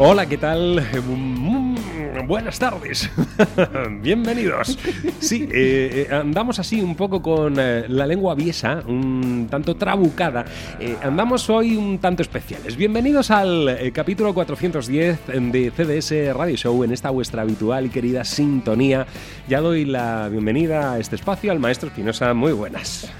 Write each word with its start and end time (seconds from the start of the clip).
Hola, 0.00 0.26
¿qué 0.26 0.38
tal? 0.38 0.80
Mm, 1.08 1.74
Buenas 2.28 2.58
tardes. 2.58 3.10
Bienvenidos. 4.00 4.78
Sí, 5.18 5.48
eh, 5.50 6.06
eh, 6.10 6.14
andamos 6.14 6.58
así 6.58 6.80
un 6.80 6.94
poco 6.94 7.22
con 7.22 7.56
eh, 7.58 7.86
la 7.88 8.06
lengua 8.06 8.32
aviesa, 8.32 8.82
un 8.86 9.48
tanto 9.50 9.76
trabucada. 9.76 10.44
Andamos 11.02 11.48
hoy 11.50 11.76
un 11.76 11.98
tanto 11.98 12.22
especiales. 12.22 12.76
Bienvenidos 12.76 13.30
al 13.30 13.90
capítulo 13.92 14.34
410 14.34 15.18
de 15.26 15.72
CDS 15.74 16.36
Radio 16.36 16.56
Show 16.56 16.84
en 16.84 16.92
esta 16.92 17.10
vuestra 17.10 17.42
habitual 17.42 17.86
y 17.86 17.88
querida 17.88 18.24
sintonía. 18.24 19.06
Ya 19.48 19.60
doy 19.60 19.84
la 19.84 20.28
bienvenida 20.28 20.92
a 20.92 20.98
este 20.98 21.16
espacio 21.16 21.50
al 21.50 21.58
maestro 21.58 21.88
Espinosa. 21.88 22.34
Muy 22.34 22.52
buenas. 22.52 23.10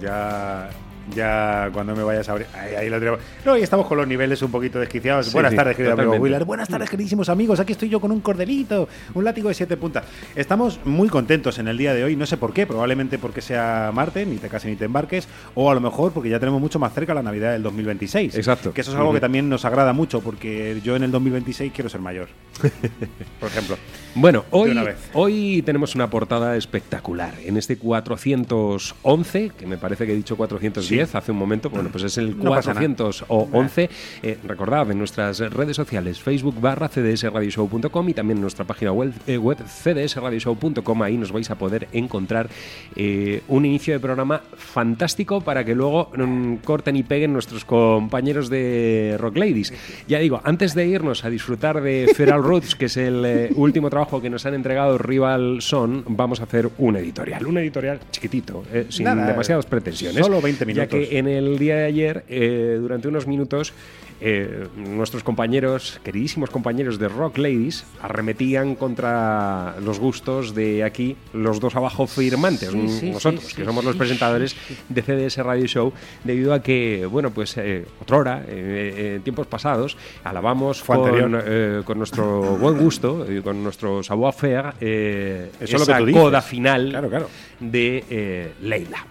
Ya, 0.00 0.70
ya 1.14 1.70
cuando 1.72 1.94
me 1.94 2.02
vayas 2.02 2.28
a 2.28 2.32
abrir. 2.32 2.46
Ahí, 2.54 2.74
ahí 2.74 2.88
lo 2.88 2.98
tenemos. 2.98 3.20
No, 3.44 3.56
y 3.56 3.62
estamos 3.62 3.86
con 3.86 3.98
los 3.98 4.06
niveles 4.06 4.40
un 4.42 4.50
poquito 4.50 4.78
desquiciados. 4.78 5.26
Sí, 5.26 5.32
Buenas 5.32 5.50
sí, 5.50 5.56
tardes, 5.56 5.76
querido 5.76 5.92
amigo 5.92 6.06
totalmente. 6.06 6.22
Willard. 6.22 6.46
Buenas 6.46 6.68
tardes, 6.68 6.90
queridísimos 6.90 7.28
amigos. 7.28 7.60
Aquí 7.60 7.72
estoy 7.72 7.88
yo 7.88 8.00
con 8.00 8.12
un 8.12 8.20
cordelito, 8.20 8.88
un 9.14 9.24
látigo 9.24 9.48
de 9.48 9.54
siete 9.54 9.76
puntas. 9.76 10.04
Estamos 10.34 10.80
muy 10.84 11.08
contentos 11.08 11.58
en 11.58 11.68
el 11.68 11.78
día 11.78 11.94
de 11.94 12.04
hoy. 12.04 12.16
No 12.16 12.26
sé 12.26 12.36
por 12.36 12.52
qué. 12.52 12.66
Probablemente 12.66 13.18
porque 13.18 13.40
sea 13.40 13.90
Marte, 13.92 14.26
ni 14.26 14.36
te 14.36 14.48
cases 14.48 14.70
ni 14.70 14.76
te 14.76 14.84
embarques. 14.84 15.28
O 15.54 15.70
a 15.70 15.74
lo 15.74 15.80
mejor 15.80 16.12
porque 16.12 16.28
ya 16.28 16.38
tenemos 16.38 16.60
mucho 16.60 16.78
más 16.78 16.92
cerca 16.92 17.14
la 17.14 17.22
Navidad 17.22 17.52
del 17.52 17.62
2026. 17.62 18.34
Exacto. 18.34 18.72
Que 18.72 18.80
eso 18.80 18.92
es 18.92 18.96
algo 18.96 19.12
que 19.12 19.20
también 19.20 19.48
nos 19.48 19.64
agrada 19.64 19.92
mucho 19.92 20.20
porque 20.20 20.80
yo 20.82 20.96
en 20.96 21.02
el 21.02 21.10
2026 21.10 21.72
quiero 21.72 21.88
ser 21.88 22.00
mayor. 22.00 22.28
por 23.40 23.48
ejemplo. 23.48 23.76
Bueno, 24.18 24.46
hoy, 24.50 24.70
una 24.70 24.82
vez. 24.82 25.10
hoy 25.12 25.60
tenemos 25.60 25.94
una 25.94 26.08
portada 26.08 26.56
espectacular. 26.56 27.34
En 27.44 27.58
este 27.58 27.76
411, 27.76 29.50
que 29.58 29.66
me 29.66 29.76
parece 29.76 30.06
que 30.06 30.12
he 30.12 30.16
dicho 30.16 30.38
410 30.38 31.14
hace 31.14 31.32
un 31.32 31.36
momento, 31.36 31.68
bueno, 31.68 31.90
pues 31.92 32.04
es 32.04 32.16
el 32.16 32.30
No 32.30 32.48
pasa 32.48 32.72
nada. 32.72 32.80
411. 32.80 33.90
Eh, 34.22 34.38
recordad 34.42 34.90
en 34.90 34.98
nuestras 34.98 35.40
redes 35.40 35.76
sociales, 35.76 36.18
Facebook 36.18 36.58
barra 36.58 36.88
cdsradioshow.com 36.88 38.08
y 38.08 38.14
también 38.14 38.38
en 38.38 38.40
nuestra 38.40 38.64
página 38.64 38.90
web, 38.90 39.12
eh, 39.26 39.36
web 39.36 39.58
cdsradioshow.com. 39.58 41.02
Ahí 41.02 41.18
nos 41.18 41.30
vais 41.30 41.50
a 41.50 41.56
poder 41.56 41.86
encontrar 41.92 42.48
eh, 42.96 43.42
un 43.48 43.66
inicio 43.66 43.92
de 43.92 44.00
programa 44.00 44.40
fantástico 44.56 45.42
para 45.42 45.62
que 45.62 45.74
luego 45.74 46.10
mm, 46.16 46.54
corten 46.64 46.96
y 46.96 47.02
peguen 47.02 47.34
nuestros 47.34 47.66
compañeros 47.66 48.48
de 48.48 49.16
Rock 49.20 49.36
Ladies. 49.36 49.74
Ya 50.08 50.20
digo, 50.20 50.40
antes 50.42 50.74
de 50.74 50.86
irnos 50.86 51.22
a 51.26 51.28
disfrutar 51.28 51.82
de 51.82 52.10
Feral 52.16 52.42
Roots, 52.42 52.74
que 52.74 52.86
es 52.86 52.96
el 52.96 53.22
eh, 53.26 53.50
último 53.54 53.90
trabajo 53.90 54.05
que 54.06 54.30
nos 54.30 54.46
han 54.46 54.54
entregado 54.54 54.96
Rival 54.98 55.58
Son, 55.60 56.04
vamos 56.06 56.40
a 56.40 56.44
hacer 56.44 56.68
un 56.78 56.96
editorial. 56.96 57.44
Un 57.46 57.58
editorial 57.58 57.98
chiquitito, 58.10 58.62
eh, 58.72 58.86
sin 58.88 59.04
Nada, 59.04 59.26
demasiadas 59.26 59.66
pretensiones. 59.66 60.24
solo 60.24 60.40
20 60.40 60.60
Ya 60.60 60.66
minutos. 60.66 60.88
que 61.08 61.18
en 61.18 61.28
el 61.28 61.58
día 61.58 61.76
de 61.76 61.84
ayer, 61.84 62.24
eh, 62.28 62.78
durante 62.80 63.08
unos 63.08 63.26
minutos, 63.26 63.72
eh, 64.20 64.68
nuestros 64.76 65.22
compañeros, 65.22 66.00
queridísimos 66.04 66.50
compañeros 66.50 66.98
de 66.98 67.08
Rock 67.08 67.38
Ladies, 67.38 67.84
arremetían 68.02 68.74
contra 68.74 69.76
los 69.84 69.98
gustos 69.98 70.54
de 70.54 70.84
aquí 70.84 71.16
los 71.32 71.60
dos 71.60 71.76
abajo 71.76 72.06
firmantes, 72.06 72.70
Sí, 72.70 72.88
sí, 72.88 73.10
nosotros, 73.10 73.44
sí, 73.44 73.56
que 73.56 73.64
somos 73.64 73.84
los 73.84 73.96
presentadores 73.96 74.56
de 74.88 75.02
CDS 75.02 75.38
Radio 75.38 75.66
Show, 75.66 75.92
debido 76.24 76.54
a 76.54 76.62
que, 76.62 77.06
bueno, 77.06 77.30
pues 77.30 77.56
eh, 77.56 77.86
otrora, 78.00 78.44
eh, 78.46 79.14
en 79.16 79.22
tiempos 79.22 79.46
pasados, 79.46 79.96
alabamos 80.24 80.82
con, 80.82 81.40
eh, 81.44 81.82
con 81.84 81.98
nuestro 81.98 82.56
buen 82.56 82.78
gusto 82.78 83.26
y 83.30 83.40
con 83.40 83.62
nuestro 83.62 84.02
savoir-faire 84.02 84.74
eh, 84.80 85.50
lo 85.60 85.64
esa 85.64 85.78
que 85.78 86.00
tú 86.00 86.06
dices. 86.06 86.22
coda 86.22 86.42
final 86.42 86.90
Claro, 86.90 87.08
claro. 87.08 87.28
de 87.60 88.04
eh, 88.10 88.52
Leila. 88.62 89.06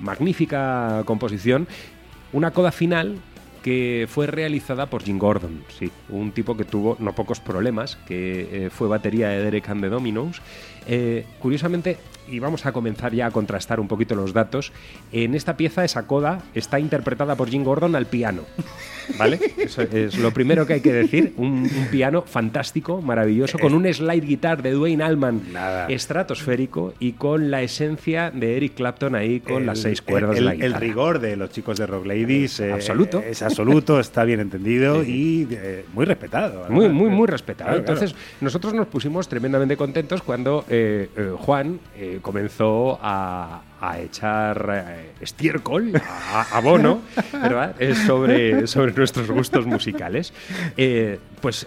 Magnífica 0.00 1.02
composición. 1.04 1.66
Una 2.32 2.50
coda 2.50 2.72
final 2.72 3.16
que 3.64 4.06
fue 4.10 4.26
realizada 4.26 4.90
por 4.90 5.02
Jim 5.02 5.18
Gordon, 5.18 5.64
sí, 5.78 5.90
un 6.10 6.32
tipo 6.32 6.54
que 6.54 6.66
tuvo 6.66 6.98
no 6.98 7.14
pocos 7.14 7.40
problemas, 7.40 7.96
que 8.06 8.66
eh, 8.66 8.68
fue 8.68 8.88
batería 8.88 9.30
de 9.30 9.42
Derek 9.42 9.70
and 9.70 9.80
the 9.80 9.88
Dominos. 9.88 10.42
Eh, 10.86 11.24
curiosamente, 11.40 11.96
y 12.28 12.38
vamos 12.38 12.64
a 12.66 12.72
comenzar 12.72 13.12
ya 13.14 13.26
a 13.26 13.30
contrastar 13.30 13.80
un 13.80 13.88
poquito 13.88 14.14
los 14.14 14.32
datos, 14.32 14.72
en 15.12 15.34
esta 15.34 15.56
pieza 15.56 15.84
esa 15.84 16.06
coda 16.06 16.42
está 16.54 16.80
interpretada 16.80 17.36
por 17.36 17.48
Jim 17.50 17.64
Gordon 17.64 17.94
al 17.96 18.06
piano. 18.06 18.42
¿Vale? 19.18 19.38
Eso 19.58 19.82
es 19.82 20.16
lo 20.18 20.30
primero 20.32 20.66
que 20.66 20.72
hay 20.74 20.80
que 20.80 20.92
decir. 20.92 21.34
Un, 21.36 21.64
un 21.76 21.86
piano 21.90 22.22
fantástico, 22.22 23.02
maravilloso, 23.02 23.58
con 23.58 23.74
un 23.74 23.84
slide 23.92 24.24
guitar 24.24 24.62
de 24.62 24.70
Dwayne 24.70 25.04
Allman 25.04 25.42
Nada. 25.52 25.86
estratosférico 25.88 26.94
y 26.98 27.12
con 27.12 27.50
la 27.50 27.60
esencia 27.60 28.30
de 28.30 28.56
Eric 28.56 28.74
Clapton 28.76 29.14
ahí 29.14 29.40
con 29.40 29.58
El- 29.58 29.66
las 29.66 29.80
seis 29.80 30.00
cuerdas 30.00 30.38
el, 30.38 30.46
de 30.46 30.56
la 30.58 30.64
el 30.64 30.72
rigor 30.74 31.18
de 31.18 31.36
los 31.36 31.50
chicos 31.50 31.76
de 31.76 31.86
Rock 31.86 32.06
Ladies 32.06 32.60
eh, 32.60 32.72
Absoluto. 32.72 33.20
es 33.20 33.42
absoluto, 33.42 34.00
está 34.00 34.24
bien 34.24 34.40
entendido 34.40 35.04
y 35.04 35.46
eh, 35.50 35.84
muy 35.92 36.06
respetado. 36.06 36.64
Muy, 36.70 36.88
muy, 36.88 37.10
muy 37.10 37.26
respetado. 37.26 37.68
Claro, 37.72 37.84
claro. 37.84 38.00
Entonces, 38.00 38.16
nosotros 38.40 38.72
nos 38.72 38.86
pusimos 38.86 39.28
tremendamente 39.28 39.76
contentos 39.76 40.22
cuando 40.22 40.64
eh, 40.74 41.08
eh, 41.16 41.32
Juan 41.38 41.78
eh, 41.96 42.18
comenzó 42.20 42.98
a, 43.00 43.62
a 43.80 44.00
echar 44.00 45.04
estiércol, 45.20 45.92
a, 45.96 46.56
abono, 46.56 47.02
¿verdad? 47.32 47.76
Sobre, 48.06 48.66
sobre 48.66 48.92
nuestros 48.92 49.30
gustos 49.30 49.66
musicales. 49.66 50.32
Pues, 51.40 51.66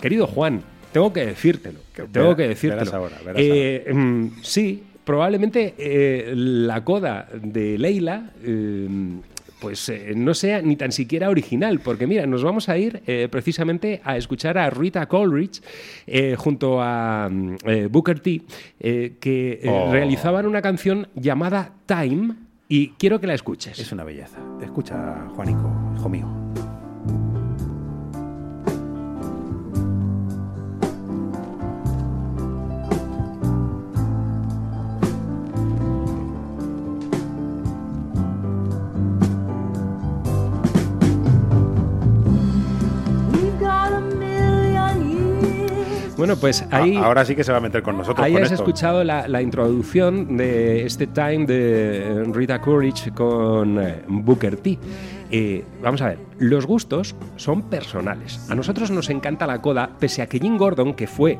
querido 0.00 0.26
Juan, 0.26 0.62
tengo 0.92 1.12
que 1.12 1.26
decírtelo. 1.26 1.80
Tengo 2.12 2.36
que 2.36 2.48
decírtelo. 2.48 2.80
verás 2.80 2.94
ahora, 2.94 3.16
verás 3.24 3.42
Eh, 3.42 3.92
mm, 3.92 4.26
sí, 4.42 4.84
probablemente 5.04 5.74
la 6.34 6.84
coda 6.84 7.28
de 7.32 7.76
Leila. 7.78 8.30
Pues 9.64 9.88
eh, 9.88 10.12
no 10.14 10.34
sea 10.34 10.60
ni 10.60 10.76
tan 10.76 10.92
siquiera 10.92 11.30
original, 11.30 11.80
porque 11.80 12.06
mira, 12.06 12.26
nos 12.26 12.44
vamos 12.44 12.68
a 12.68 12.76
ir 12.76 13.02
eh, 13.06 13.28
precisamente 13.30 14.02
a 14.04 14.18
escuchar 14.18 14.58
a 14.58 14.68
Rita 14.68 15.06
Coleridge 15.06 15.62
eh, 16.06 16.34
junto 16.36 16.82
a 16.82 17.30
mm, 17.30 17.56
Booker 17.90 18.20
T, 18.20 18.42
que 18.78 19.60
Oh. 19.66 19.90
realizaban 19.90 20.46
una 20.46 20.60
canción 20.60 21.08
llamada 21.14 21.72
Time 21.86 22.34
y 22.68 22.88
quiero 22.98 23.20
que 23.20 23.26
la 23.26 23.32
escuches. 23.34 23.78
Es 23.78 23.90
una 23.90 24.04
belleza. 24.04 24.38
Escucha, 24.62 25.26
Juanico, 25.34 25.72
hijo 25.96 26.08
mío. 26.10 26.43
Bueno, 46.26 46.40
pues 46.40 46.64
ahí... 46.70 46.96
A- 46.96 47.04
Ahora 47.04 47.24
sí 47.24 47.34
que 47.36 47.44
se 47.44 47.52
va 47.52 47.58
a 47.58 47.60
meter 47.60 47.82
con 47.82 47.98
nosotros. 47.98 48.24
Ahí 48.24 48.32
con 48.32 48.42
has 48.42 48.50
esto. 48.50 48.62
escuchado 48.64 49.04
la, 49.04 49.28
la 49.28 49.42
introducción 49.42 50.36
de 50.36 50.86
este 50.86 51.06
time 51.06 51.44
de 51.46 52.24
Rita 52.32 52.60
Coolidge 52.60 53.12
con 53.12 53.78
eh, 53.78 54.02
Booker 54.08 54.56
T. 54.56 54.78
Eh, 55.30 55.64
vamos 55.82 56.00
a 56.00 56.08
ver, 56.08 56.18
los 56.38 56.64
gustos 56.66 57.14
son 57.36 57.62
personales. 57.68 58.48
A 58.50 58.54
nosotros 58.54 58.90
nos 58.90 59.10
encanta 59.10 59.46
la 59.46 59.60
coda, 59.60 59.90
pese 59.98 60.22
a 60.22 60.26
que 60.26 60.38
Jim 60.38 60.56
Gordon, 60.56 60.94
que 60.94 61.06
fue 61.06 61.38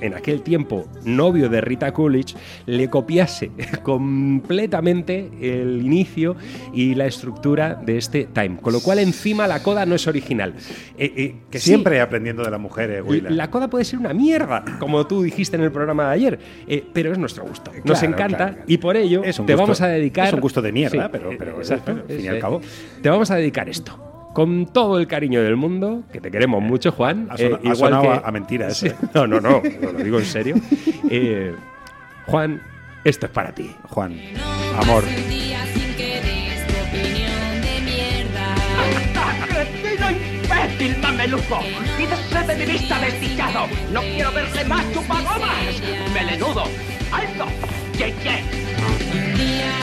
en 0.00 0.14
aquel 0.14 0.42
tiempo 0.42 0.86
novio 1.04 1.48
de 1.48 1.60
Rita 1.60 1.92
Coolidge, 1.92 2.34
le 2.66 2.88
copiase 2.90 3.50
completamente 3.82 5.30
el 5.40 5.82
inicio 5.84 6.36
y 6.72 6.94
la 6.94 7.06
estructura 7.06 7.74
de 7.74 7.98
este 7.98 8.24
time. 8.32 8.56
Con 8.60 8.72
lo 8.72 8.80
cual, 8.80 8.98
encima, 8.98 9.46
la 9.46 9.62
coda 9.62 9.86
no 9.86 9.94
es 9.94 10.06
original. 10.06 10.54
Eh, 10.98 11.12
eh, 11.16 11.34
Que 11.50 11.58
sí, 11.58 11.68
siempre 11.70 12.00
aprendiendo 12.00 12.42
de 12.42 12.50
las 12.50 12.60
mujeres, 12.60 13.02
Willa. 13.04 13.30
la 13.30 13.50
coda 13.50 13.68
puede 13.68 13.84
ser 13.84 13.98
una 13.98 14.12
mierda, 14.14 14.64
como 14.78 15.06
tú 15.06 15.22
dijiste 15.22 15.56
en 15.56 15.62
el 15.62 15.72
programa 15.72 16.06
de 16.08 16.12
ayer, 16.14 16.38
eh, 16.66 16.84
pero 16.92 17.12
es 17.12 17.18
nuestro 17.18 17.44
gusto. 17.44 17.70
Nos 17.84 18.02
encanta 18.02 18.36
claro, 18.36 18.52
claro. 18.54 18.64
y 18.66 18.78
por 18.78 18.96
ello 18.96 19.22
te 19.22 19.28
gusto- 19.32 19.56
vamos 19.56 19.80
a 19.80 19.88
dedicar. 19.88 20.28
es 20.28 20.32
un 20.34 20.40
gusto 20.40 20.62
de 20.62 20.72
mierda, 20.72 21.04
Sí, 21.04 21.08
pero- 21.12 21.32
eh, 21.32 21.36
pero 21.38 21.56
exacto, 21.58 21.90
al 21.92 22.02
fin 22.06 22.24
y 22.24 22.28
al 22.28 22.36
eh, 22.36 22.40
cabo. 22.40 22.60
Te 23.02 23.08
vamos 23.10 23.30
a 23.30 23.36
dedicar 23.36 23.68
esto. 23.68 23.98
Con 24.36 24.66
todo 24.66 24.98
el 24.98 25.06
cariño 25.06 25.42
del 25.42 25.56
mundo, 25.56 26.02
que 26.12 26.20
te 26.20 26.30
queremos 26.30 26.62
mucho, 26.62 26.92
Juan. 26.92 27.26
Ha 27.30 27.38
sona- 27.38 27.58
ha 27.70 27.74
sonado 27.74 28.12
a- 28.12 28.16
a 28.18 28.30
mentira 28.30 28.68
eso, 28.68 28.84
eh. 28.88 28.94
No, 29.14 29.26
no, 29.26 29.40
no, 29.40 29.62
no, 29.80 29.92
lo 29.92 29.98
digo 30.04 30.18
en 30.18 30.26
serio. 30.26 30.56
Eh, 31.10 31.54
Juan, 32.26 32.60
esto 33.02 33.24
es 33.26 33.32
para 33.32 33.52
ti. 33.52 33.70
Juan, 33.88 34.20
amor. 34.78 35.04
Que 35.04 36.20
des 36.20 36.66
tu 36.66 36.74
opinión 36.82 37.62
de 37.62 37.80
mierda. 37.90 38.54
¡Cretino 39.48 40.10
imbécil, 40.10 40.98
mameluco! 41.00 41.60
¡Quítese 41.96 42.46
de 42.46 42.56
mi 42.66 42.72
vista, 42.72 42.98
desdichado! 43.00 43.66
¡No 43.90 44.00
quiero 44.02 44.32
verle 44.32 44.64
más 44.66 44.84
chupagomas! 44.92 45.80
¡Melenudo! 46.12 46.64
¡Alto! 47.10 47.46
¡Ye, 47.98 48.12
ye! 48.22 49.75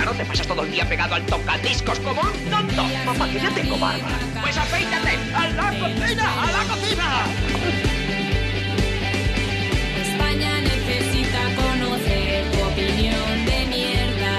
Claro, 0.00 0.16
te 0.16 0.24
pasas 0.24 0.46
todo 0.46 0.62
el 0.62 0.70
día 0.70 0.88
pegado 0.88 1.14
al 1.14 1.26
tocadiscos 1.26 1.98
como 2.00 2.22
un 2.22 2.50
tonto. 2.50 2.82
Papá, 3.04 3.28
que 3.28 3.38
ya 3.38 3.50
tengo 3.50 3.76
barba. 3.76 4.08
Pues 4.40 4.56
afeítate. 4.56 5.18
¡A 5.34 5.48
la 5.48 5.78
cocina! 5.78 6.42
¡A 6.42 6.52
la 6.52 6.64
cocina! 6.64 7.26
España 10.00 10.60
necesita 10.62 11.40
conocer 11.54 12.50
tu 12.50 12.62
opinión 12.64 13.44
de 13.44 13.66
mierda. 13.66 14.38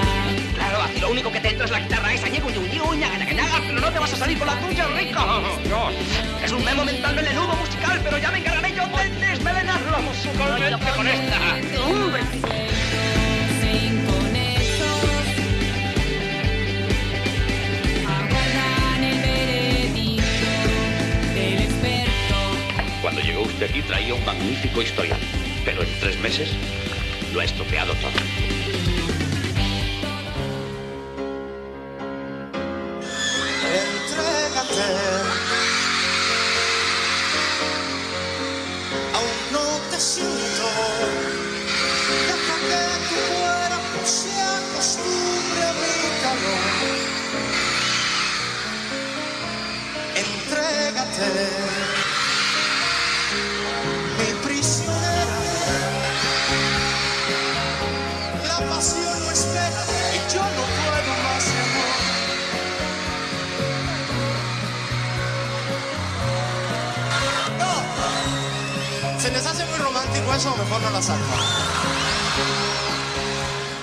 Claro, 0.56 0.82
aquí 0.82 0.98
lo 0.98 1.10
único 1.12 1.30
que 1.30 1.38
te 1.38 1.50
entra 1.50 1.66
es 1.66 1.70
la 1.70 1.78
guitarra 1.78 2.12
esa. 2.12 2.26
Ñaga, 2.26 3.18
ñaga, 3.18 3.32
ñaga, 3.32 3.60
pero 3.64 3.80
no 3.80 3.92
te 3.92 3.98
vas 4.00 4.12
a 4.12 4.16
salir 4.16 4.38
con 4.38 4.48
la 4.48 4.58
tuya, 4.58 4.86
rico. 4.88 5.20
No. 5.70 5.90
Es 6.44 6.50
un 6.50 6.64
memo 6.64 6.84
mental 6.84 7.14
melenudo 7.14 7.54
musical, 7.54 8.00
pero 8.02 8.18
ya 8.18 8.32
me 8.32 8.38
encargaré 8.38 8.74
yo 8.74 8.84
de 8.86 9.26
desmelenarlo 9.28 10.02
musicalmente 10.02 10.90
con 10.96 11.06
esta. 11.06 11.38
¡Hombre! 11.86 12.71
Usted 23.62 23.76
aquí 23.76 23.86
traía 23.86 24.12
un 24.12 24.24
magnífico 24.24 24.82
historial, 24.82 25.20
pero 25.64 25.82
en 25.84 26.00
tres 26.00 26.18
meses 26.18 26.48
lo 27.32 27.38
ha 27.38 27.44
estropeado 27.44 27.94
todo. 27.94 28.10
Entrégate. 33.78 34.88
Aún 39.14 39.52
no 39.52 39.64
te 39.92 40.00
siento. 40.00 40.66
Deja 42.26 42.56
que 42.66 42.82
tu 43.06 43.14
cuerpo 43.38 43.98
se 44.04 44.40
acostumbre 44.40 45.62
a 45.62 45.72
mi 45.74 45.94
calor. 46.20 46.66
Entrégate. 50.16 51.91
Eso, 70.36 70.54
mejor 70.56 70.82
no 70.82 70.90
la 70.90 71.02
saco. 71.02 71.20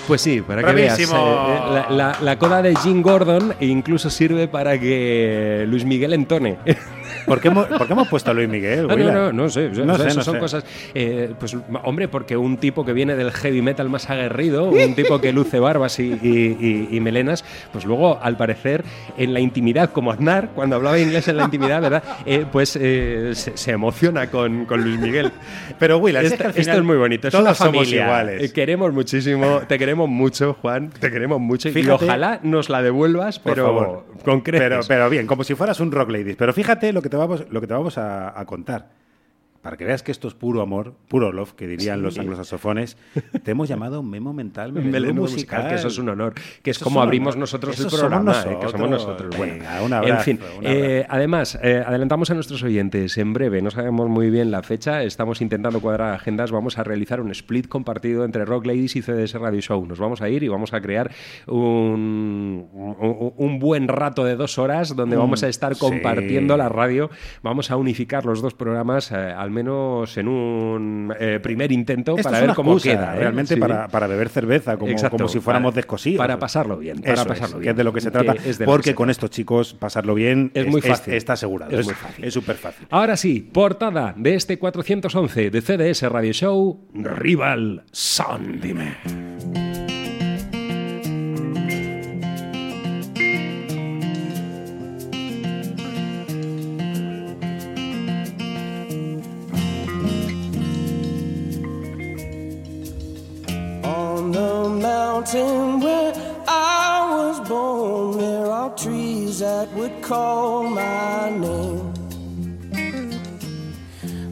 Pues 0.08 0.22
sí, 0.22 0.42
para 0.42 0.64
que 0.64 0.74
veas. 0.74 0.98
Eh, 1.00 1.04
eh, 1.04 1.08
la, 1.12 1.88
la- 1.92 2.18
la 2.20 2.40
coda 2.40 2.62
de 2.64 2.76
Jim 2.78 3.02
Gordon 3.04 3.54
incluso 3.60 4.10
sirve 4.10 4.48
para 4.48 4.80
que 4.80 5.66
Luis 5.68 5.86
Miguel 5.86 6.14
entone. 6.14 6.58
¿Por 7.30 7.40
qué 7.42 7.48
hemos, 7.50 7.68
por 7.68 7.88
qué 7.88 7.94
hemos 7.94 8.08
puesto 8.08 8.32
a 8.32 8.34
Luis 8.34 8.50
Miguel? 8.50 8.88
Ah, 8.90 8.96
no, 8.96 9.12
no, 9.12 9.32
no 9.34 9.50
sé. 9.50 9.70
No 9.70 9.94
o 9.94 9.98
sea, 9.98 10.10
sé, 10.10 10.18
no 10.18 10.24
son 10.24 10.34
sé. 10.36 10.40
cosas. 10.40 10.66
eh, 10.94 11.32
pues, 11.40 11.56
hombre, 11.84 12.08
porque 12.10 12.36
un 12.36 12.58
tipo 12.58 12.86
que 12.86 12.94
viene 12.94 13.16
del 13.16 13.32
heavy 13.32 13.62
metal 13.62 13.88
más 13.90 14.10
aguerrido, 14.10 14.66
un 14.70 14.96
tipo 14.96 15.22
que 15.22 15.32
luce 15.32 15.60
barbas 15.60 16.00
y, 16.00 16.04
y- 16.22 16.58
y- 16.92 16.96
y 16.96 17.00
melenas, 17.00 17.46
pues 17.72 17.86
luego, 17.86 18.20
al 18.22 18.36
parecer, 18.38 18.84
en 19.18 19.34
la 19.34 19.40
intimidad, 19.40 19.92
como 19.92 20.12
Aznar, 20.12 20.50
cuando 20.56 20.76
hablaba 20.76 21.00
inglés 21.00 21.28
en 21.28 21.38
la 21.38 21.44
intimidad, 21.46 21.82
¿verdad? 21.82 22.04
Eh, 22.26 22.46
pues 22.52 22.78
eh, 22.80 23.32
se, 23.34 23.56
se 23.58 23.72
emociona 23.72 24.30
con, 24.30 24.66
con 24.66 24.82
Luis 24.84 25.00
Miguel. 25.00 25.32
Pero, 25.78 25.98
Willa, 26.00 26.20
si 26.22 26.26
es 26.28 26.32
Esto, 26.34 26.44
que 26.46 26.50
al 26.50 26.58
esto 26.58 26.74
es 26.74 26.84
muy 26.84 26.98
bonito, 26.98 27.28
es 27.28 27.32
todos 27.32 27.44
una 27.46 27.54
somos 27.54 27.76
familia. 27.84 28.04
iguales. 28.06 28.44
Eh, 28.44 28.54
Queremos 28.54 28.92
muchísimo, 28.94 29.62
te 29.68 29.78
queremos 29.78 30.10
mucho, 30.10 30.58
Juan, 30.62 30.90
te 30.90 31.12
queremos 31.12 31.40
mucho 31.40 31.70
Fíjate- 31.70 32.04
y 32.06 32.08
ojalá 32.08 32.40
nos 32.44 32.70
la 32.70 32.82
devuelvas, 32.82 33.40
Por 33.40 33.54
pero 33.54 33.66
favor. 33.66 34.06
con 34.26 34.42
creces. 34.42 34.68
Pero, 34.68 34.82
pero 34.88 35.10
bien, 35.10 35.28
como 35.28 35.44
si 35.44 35.56
fueras 35.56 35.80
un 35.80 35.92
rock 35.92 36.10
ladies. 36.12 36.36
Pero 36.36 36.54
fíjate 36.54 36.92
lo 36.94 37.02
que 37.02 37.10
te 37.10 37.18
vamos, 37.20 37.46
lo 37.50 37.62
que 37.62 37.68
te 37.68 37.74
vamos 37.74 37.98
a, 37.98 38.40
a 38.40 38.46
contar. 38.46 38.90
Para 39.62 39.78
que 39.78 39.86
veas 39.86 40.04
que 40.04 40.12
esto 40.12 40.28
es 40.28 40.34
puro 40.34 40.62
amor, 40.62 40.94
puro 41.08 41.32
love, 41.32 41.54
que 41.54 41.68
dirían 41.68 42.02
los 42.02 42.18
anglosajones, 42.18 42.98
te 43.44 43.52
hemos 43.52 43.68
llamado 43.70 44.02
memo 44.04 44.34
mental, 44.34 44.72
Melenudo 44.72 44.92
melenudo 44.92 45.22
musical, 45.24 45.60
musical. 45.60 45.70
que 45.70 45.76
eso 45.76 45.88
es 45.90 45.98
un 45.98 46.10
honor, 46.10 46.34
que 46.64 46.72
es 46.72 46.80
como 46.80 47.02
abrimos 47.02 47.36
honor. 47.36 47.40
nosotros 47.42 47.76
Eso 47.76 47.84
el 47.84 47.90
somos 47.90 48.00
programa, 48.00 48.44
eh, 48.52 48.58
que 48.62 48.70
somos 48.70 48.90
nosotros. 48.90 49.38
Bueno, 49.38 49.54
Venga, 49.54 49.82
un 49.84 49.94
abrazo, 49.94 50.30
en 50.32 50.38
fin, 50.38 50.40
un 50.58 50.64
eh, 50.66 51.06
además, 51.10 51.60
eh, 51.62 51.84
adelantamos 51.86 52.30
a 52.32 52.34
nuestros 52.36 52.64
oyentes, 52.64 53.18
en 53.18 53.34
breve, 53.34 53.62
no 53.62 53.70
sabemos 53.72 54.08
muy 54.10 54.30
bien 54.30 54.50
la 54.52 54.64
fecha, 54.64 55.04
estamos 55.04 55.42
intentando 55.42 55.82
cuadrar 55.82 56.14
agendas, 56.14 56.52
vamos 56.52 56.78
a 56.78 56.84
realizar 56.84 57.20
un 57.22 57.32
split 57.32 57.68
compartido 57.68 58.24
entre 58.26 58.46
Rock 58.46 58.66
Ladies 58.66 58.96
y 58.96 59.02
CDS 59.02 59.34
Radio 59.34 59.62
Show. 59.62 59.86
Nos 59.86 60.00
vamos 60.00 60.22
a 60.22 60.30
ir 60.30 60.44
y 60.44 60.48
vamos 60.48 60.74
a 60.74 60.82
crear 60.82 61.12
un, 61.48 62.68
un, 62.74 63.34
un 63.36 63.60
buen 63.60 63.88
rato 63.88 64.24
de 64.24 64.36
dos 64.36 64.58
horas 64.58 64.96
donde 64.96 65.16
Mm, 65.16 65.20
vamos 65.20 65.44
a 65.44 65.48
estar 65.48 65.76
sí. 65.76 65.80
compartiendo 65.82 66.56
la 66.58 66.70
radio, 66.70 67.10
vamos 67.44 67.72
a 67.72 67.76
unificar 67.78 68.26
los 68.26 68.42
dos 68.42 68.54
programas, 68.54 69.12
eh, 69.12 69.16
al 69.50 69.56
menos 69.56 70.16
en 70.18 70.28
un 70.28 71.14
eh, 71.20 71.40
primer 71.42 71.72
intento, 71.72 72.16
Esto 72.16 72.30
para 72.30 72.40
ver 72.46 72.54
cómo 72.56 72.74
excusa, 72.74 72.96
queda. 72.96 73.16
¿eh? 73.16 73.20
Realmente 73.20 73.56
Sí. 73.56 73.60
para, 73.60 73.88
para 73.88 74.06
beber 74.06 74.30
cerveza, 74.30 74.78
como, 74.78 74.92
Exacto, 74.92 75.18
como 75.18 75.28
si 75.28 75.40
fuéramos 75.40 75.72
para- 75.72 75.76
descosidos. 75.82 76.18
para 76.20 76.38
pasarlo 76.38 76.78
bien, 76.78 77.00
para 77.02 77.14
Eso 77.14 77.22
es, 77.24 77.28
pasarlo 77.28 77.60
que 77.60 77.70
es 77.72 77.76
de 77.76 77.84
lo 77.84 77.92
que 77.92 78.02
se 78.02 78.12
trata. 78.12 78.34
Que 78.36 78.50
es 78.50 78.60
porque 78.60 78.94
con 78.94 79.10
estos 79.10 79.32
chicos 79.32 79.74
pasarlo 79.74 80.14
bien 80.14 80.52
Es 80.54 80.68
muy 80.68 80.82
fácil. 80.82 81.14
está 81.16 81.34
asegurado. 81.34 81.72
Es 81.72 81.80
Es 81.80 81.86
muy 81.88 81.96
fácil. 81.96 82.26
Es 82.26 82.34
súper 82.34 82.56
fácil. 82.58 82.86
Ahora 82.92 83.18
sí, 83.18 83.40
portada 83.52 84.14
de 84.16 84.36
este 84.36 84.60
411 84.60 85.50
de 85.50 85.62
CDS 85.62 86.04
Radio 86.10 86.32
Show, 86.34 86.80
Rival 86.94 87.84
Son. 87.92 88.60
Dime. 88.62 88.98
Mountain 105.20 105.82
where 105.82 106.14
I 106.48 107.08
was 107.12 107.50
born, 107.50 108.18
there 108.18 108.46
are 108.46 108.74
trees 108.78 109.40
that 109.40 109.68
would 109.74 110.02
call 110.02 110.64
my 110.64 111.30
name. 111.30 111.94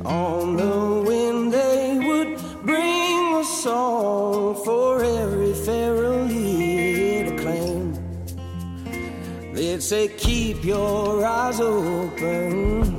On 0.06 0.56
the 0.56 1.04
wind, 1.06 1.52
they 1.52 2.00
would 2.08 2.40
bring 2.66 3.36
a 3.36 3.44
song 3.44 4.56
for 4.64 5.04
every 5.04 5.54
feral 5.54 6.28
to 6.30 7.36
claim. 7.38 7.94
They'd 9.54 9.84
say, 9.84 10.08
Keep 10.08 10.64
your 10.64 11.26
eyes 11.26 11.60
open 11.60 12.96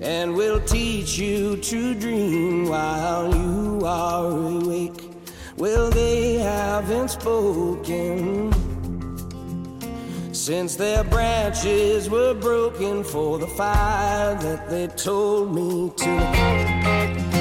and 0.00 0.34
we'll 0.36 0.60
teach 0.60 1.18
you 1.18 1.56
to 1.56 1.94
dream 1.94 2.68
while 2.68 3.34
you 3.34 3.86
are 3.86 4.26
awake. 4.26 5.03
Well, 5.56 5.88
they 5.90 6.34
haven't 6.34 7.10
spoken 7.10 8.52
since 10.32 10.74
their 10.74 11.04
branches 11.04 12.10
were 12.10 12.34
broken 12.34 13.04
for 13.04 13.38
the 13.38 13.46
fire 13.46 14.34
that 14.34 14.68
they 14.68 14.88
told 14.88 15.54
me 15.54 15.92
to. 15.96 17.33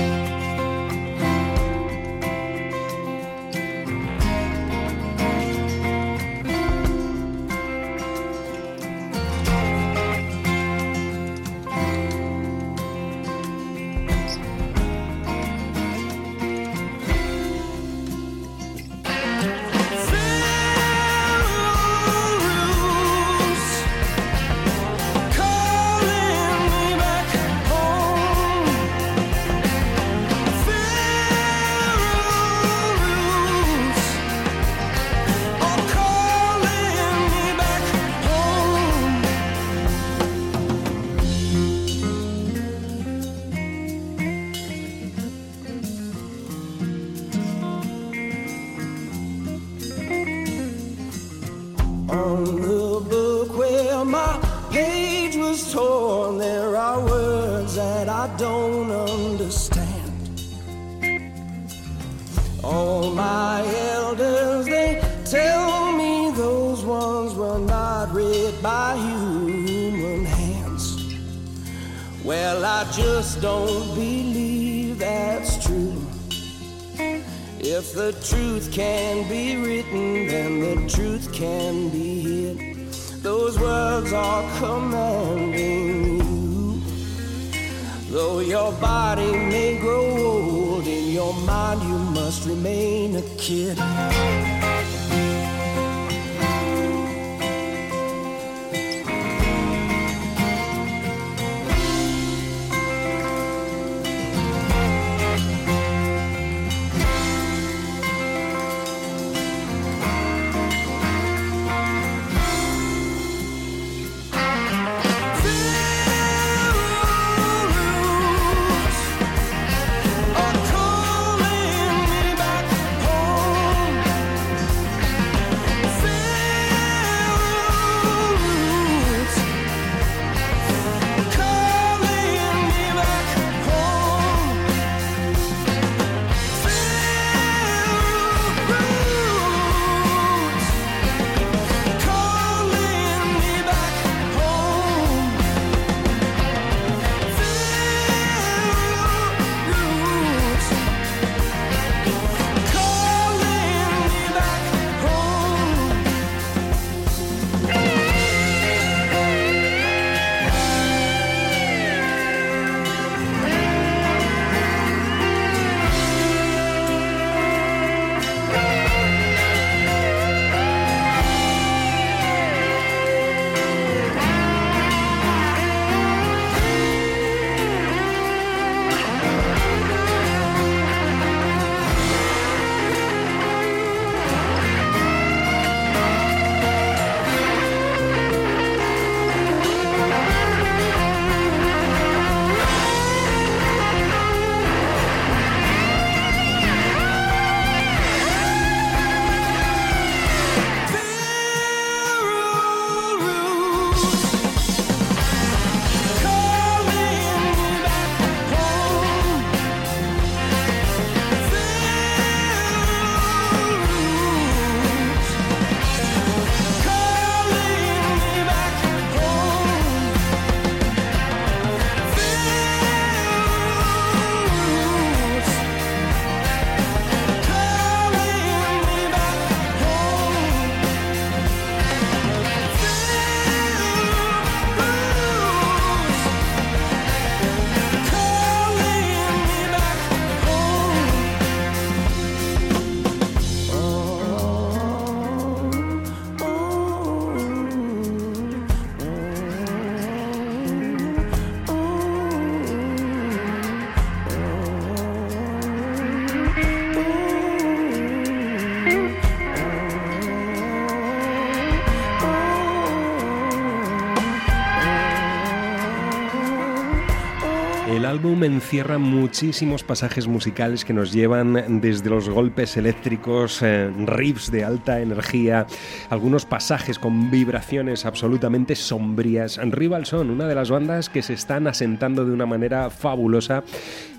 Encierra 268.47 268.97
muchísimos 268.97 269.83
pasajes 269.83 270.27
musicales 270.27 270.85
que 270.85 270.93
nos 270.93 271.11
llevan 271.11 271.81
desde 271.81 272.09
los 272.09 272.29
golpes 272.29 272.77
eléctricos, 272.77 273.61
eh, 273.61 273.91
riffs 274.05 274.51
de 274.51 274.63
alta 274.63 275.01
energía, 275.01 275.65
algunos 276.09 276.45
pasajes 276.45 276.99
con 276.99 277.31
vibraciones 277.31 278.05
absolutamente 278.05 278.75
sombrías. 278.75 279.59
Rival 279.63 280.05
Son, 280.05 280.29
una 280.29 280.47
de 280.47 280.55
las 280.55 280.69
bandas 280.69 281.09
que 281.09 281.21
se 281.21 281.33
están 281.33 281.67
asentando 281.67 282.25
de 282.25 282.31
una 282.31 282.45
manera 282.45 282.89
fabulosa. 282.89 283.63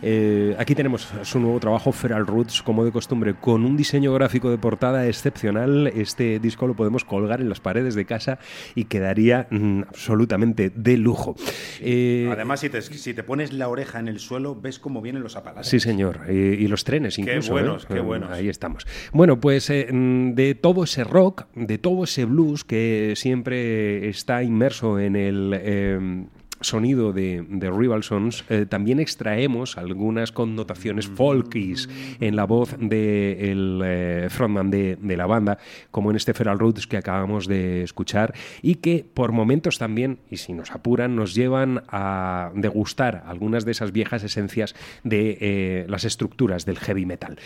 Eh, 0.02 0.54
aquí 0.58 0.74
tenemos 0.74 1.08
su 1.22 1.40
nuevo 1.40 1.58
trabajo, 1.60 1.92
Feral 1.92 2.26
Roots, 2.26 2.62
como 2.62 2.84
de 2.84 2.92
costumbre, 2.92 3.34
con 3.34 3.64
un 3.64 3.76
diseño 3.76 4.12
gráfico 4.12 4.50
de 4.50 4.58
portada 4.58 5.06
excepcional. 5.06 5.86
Este 5.88 6.38
disco 6.38 6.66
lo 6.66 6.74
podemos 6.74 7.04
colgar 7.04 7.40
en 7.40 7.48
las 7.48 7.60
paredes 7.60 7.94
de 7.94 8.04
casa 8.04 8.38
y 8.74 8.84
quedaría 8.84 9.46
mm, 9.50 9.82
absolutamente 9.88 10.70
de 10.74 10.96
lujo. 10.96 11.36
Eh, 11.80 12.28
Además, 12.30 12.60
si 12.60 12.68
te, 12.68 12.82
si 12.82 13.14
te 13.14 13.22
pones 13.22 13.52
la 13.52 13.68
oreja 13.68 13.98
en 13.98 14.08
el 14.08 14.13
suelo, 14.18 14.54
ves 14.54 14.78
cómo 14.78 15.00
vienen 15.02 15.22
los 15.22 15.36
apalaches. 15.36 15.68
Sí, 15.70 15.80
señor. 15.80 16.20
Y, 16.28 16.32
y 16.32 16.68
los 16.68 16.84
trenes 16.84 17.18
incluso. 17.18 17.52
buenos, 17.52 17.84
¿eh? 17.84 17.88
qué 17.94 18.00
buenos. 18.00 18.30
Ahí 18.30 18.48
estamos. 18.48 18.86
Bueno, 19.12 19.40
pues 19.40 19.70
eh, 19.70 19.88
mm, 19.90 20.32
de 20.34 20.54
todo 20.54 20.84
ese 20.84 21.04
rock, 21.04 21.46
de 21.54 21.78
todo 21.78 22.04
ese 22.04 22.24
blues 22.24 22.64
que 22.64 23.14
siempre 23.16 24.08
está 24.08 24.42
inmerso 24.42 24.98
en 24.98 25.16
el... 25.16 25.52
eh, 25.54 26.26
sonido 26.60 27.12
de, 27.12 27.44
de 27.48 27.70
Rival 27.70 28.02
Sons, 28.02 28.44
eh, 28.48 28.66
también 28.68 29.00
extraemos 29.00 29.76
algunas 29.76 30.32
connotaciones 30.32 31.06
folkies 31.06 31.88
en 32.20 32.36
la 32.36 32.44
voz 32.44 32.76
del 32.78 32.88
de 32.88 34.24
eh, 34.24 34.28
frontman 34.30 34.70
de, 34.70 34.96
de 35.00 35.16
la 35.16 35.26
banda, 35.26 35.58
como 35.90 36.10
en 36.10 36.16
este 36.16 36.34
Feral 36.34 36.58
Roots 36.58 36.86
que 36.86 36.96
acabamos 36.96 37.46
de 37.46 37.82
escuchar, 37.82 38.34
y 38.62 38.76
que 38.76 39.04
por 39.12 39.32
momentos 39.32 39.78
también, 39.78 40.18
y 40.30 40.38
si 40.38 40.52
nos 40.52 40.70
apuran, 40.70 41.16
nos 41.16 41.34
llevan 41.34 41.82
a 41.88 42.50
degustar 42.54 43.24
algunas 43.26 43.64
de 43.64 43.72
esas 43.72 43.92
viejas 43.92 44.22
esencias 44.24 44.74
de 45.02 45.38
eh, 45.40 45.86
las 45.88 46.04
estructuras 46.04 46.64
del 46.64 46.78
heavy 46.78 47.06
metal. 47.06 47.38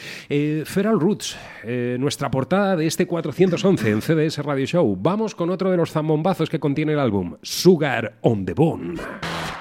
Feral 0.65 1.01
Roots, 1.01 1.37
nuestra 1.99 2.31
portada 2.31 2.77
de 2.77 2.87
este 2.87 3.07
411 3.07 3.91
en 3.91 4.03
CDS 4.03 4.39
Radio 4.39 4.67
Show. 4.67 4.99
Vamos 5.01 5.35
con 5.35 5.51
otro 5.51 5.71
de 5.71 5.77
los 5.77 5.93
zambombazos 5.93 6.51
que 6.51 6.61
contiene 6.61 6.93
el 6.93 6.99
álbum, 6.99 7.37
Sugar 7.43 8.19
on 8.23 8.45
the 8.45 8.55
Bone. 8.55 8.98
Sugar 8.99 9.58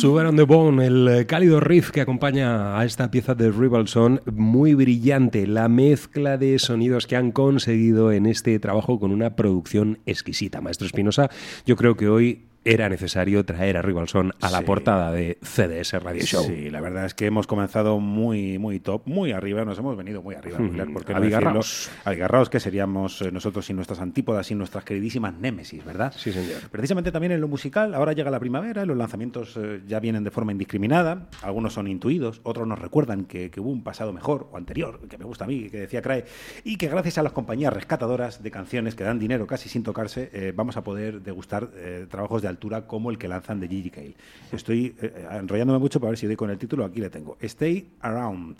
Sugar 0.00 0.24
on 0.24 0.36
the 0.36 0.44
Bone, 0.44 0.86
el 0.86 1.08
eh, 1.08 1.26
cálido 1.26 1.60
riff 1.60 1.90
que 1.90 2.00
acompaña 2.00 2.78
a 2.78 2.86
esta 2.86 3.10
pieza 3.10 3.34
de 3.34 3.50
Rivalson, 3.50 4.22
muy 4.32 4.72
brillante, 4.72 5.46
la 5.46 5.68
mezcla 5.68 6.38
de 6.38 6.58
sonidos 6.58 7.06
que 7.06 7.16
han 7.16 7.32
conseguido 7.32 8.10
en 8.10 8.24
este 8.24 8.58
trabajo 8.60 8.98
con 8.98 9.12
una 9.12 9.36
producción 9.36 9.98
exquisita. 10.06 10.62
Maestro 10.62 10.86
Espinosa, 10.86 11.28
yo 11.66 11.76
creo 11.76 11.98
que 11.98 12.08
hoy 12.08 12.46
era 12.64 12.88
necesario 12.88 13.44
traer 13.44 13.76
a 13.76 13.82
Rivalson 13.82 14.32
a 14.40 14.50
la 14.50 14.58
Sí. 14.58 14.64
portada 14.64 15.12
de 15.12 15.38
CDS 15.42 15.98
Radio 15.98 16.22
Show. 16.24 16.44
Sí, 16.44 16.68
la 16.70 16.80
verdad 16.80 17.06
es 17.06 17.14
que 17.14 17.26
hemos 17.26 17.46
comenzado 17.46 18.00
muy, 18.00 18.58
muy 18.58 18.80
top, 18.80 19.02
muy 19.06 19.32
arriba, 19.32 19.64
nos 19.64 19.78
hemos 19.78 19.96
venido 19.96 20.22
muy 20.22 20.34
arriba, 20.34 20.58
Mm, 20.58 20.70
Miller, 20.70 20.92
¿por 20.92 21.04
qué 21.04 21.12
no 21.12 21.18
abigarraos. 21.18 21.90
Abigarraos, 22.04 22.50
que 22.50 22.60
seríamos 22.60 23.22
eh, 23.22 23.32
nosotros 23.32 23.64
sin 23.64 23.76
nuestras 23.76 24.00
antípodas, 24.00 24.46
sin 24.46 24.58
nuestras 24.58 24.84
queridísimas 24.84 25.34
némesis, 25.34 25.84
¿verdad? 25.84 26.12
Sí, 26.16 26.32
señor. 26.32 26.68
Precisamente 26.70 27.10
también 27.10 27.32
en 27.32 27.40
lo 27.40 27.48
musical, 27.48 27.94
ahora 27.94 28.12
llega 28.12 28.30
la 28.30 28.40
primavera, 28.40 28.84
los 28.84 28.96
lanzamientos 28.96 29.56
eh, 29.56 29.80
ya 29.86 29.98
vienen 30.00 30.22
de 30.24 30.30
forma 30.30 30.52
indiscriminada, 30.52 31.28
algunos 31.42 31.72
son 31.72 31.88
intuidos, 31.88 32.40
otros 32.42 32.66
nos 32.66 32.78
recuerdan 32.78 33.24
que, 33.24 33.50
que 33.50 33.60
hubo 33.60 33.70
un 33.70 33.82
pasado 33.82 34.12
mejor 34.12 34.48
o 34.52 34.56
anterior, 34.58 35.00
que 35.08 35.16
me 35.16 35.24
gusta 35.24 35.44
a 35.44 35.48
mí, 35.48 35.70
que 35.70 35.78
decía 35.78 36.02
Crae, 36.02 36.24
y 36.64 36.76
que 36.76 36.88
gracias 36.88 37.16
a 37.16 37.22
las 37.22 37.32
compañías 37.32 37.72
rescatadoras 37.72 38.42
de 38.42 38.50
canciones 38.50 38.94
que 38.94 39.04
dan 39.04 39.18
dinero 39.18 39.46
casi 39.46 39.68
sin 39.70 39.82
tocarse, 39.82 40.30
eh, 40.34 40.52
vamos 40.54 40.76
a 40.76 40.84
poder 40.84 41.22
degustar 41.22 41.70
eh, 41.74 42.06
trabajos 42.10 42.42
de 42.42 42.49
altura 42.50 42.86
como 42.86 43.10
el 43.10 43.18
que 43.18 43.28
lanzan 43.28 43.60
de 43.60 43.68
Gigi 43.68 43.90
Cale. 43.90 44.14
Estoy 44.52 44.94
eh, 45.00 45.26
enrollándome 45.32 45.78
mucho 45.78 46.00
para 46.00 46.10
ver 46.10 46.18
si 46.18 46.26
doy 46.26 46.36
con 46.36 46.50
el 46.50 46.58
título, 46.58 46.84
aquí 46.84 47.00
le 47.00 47.10
tengo. 47.10 47.36
Stay 47.40 47.88
Around. 48.00 48.56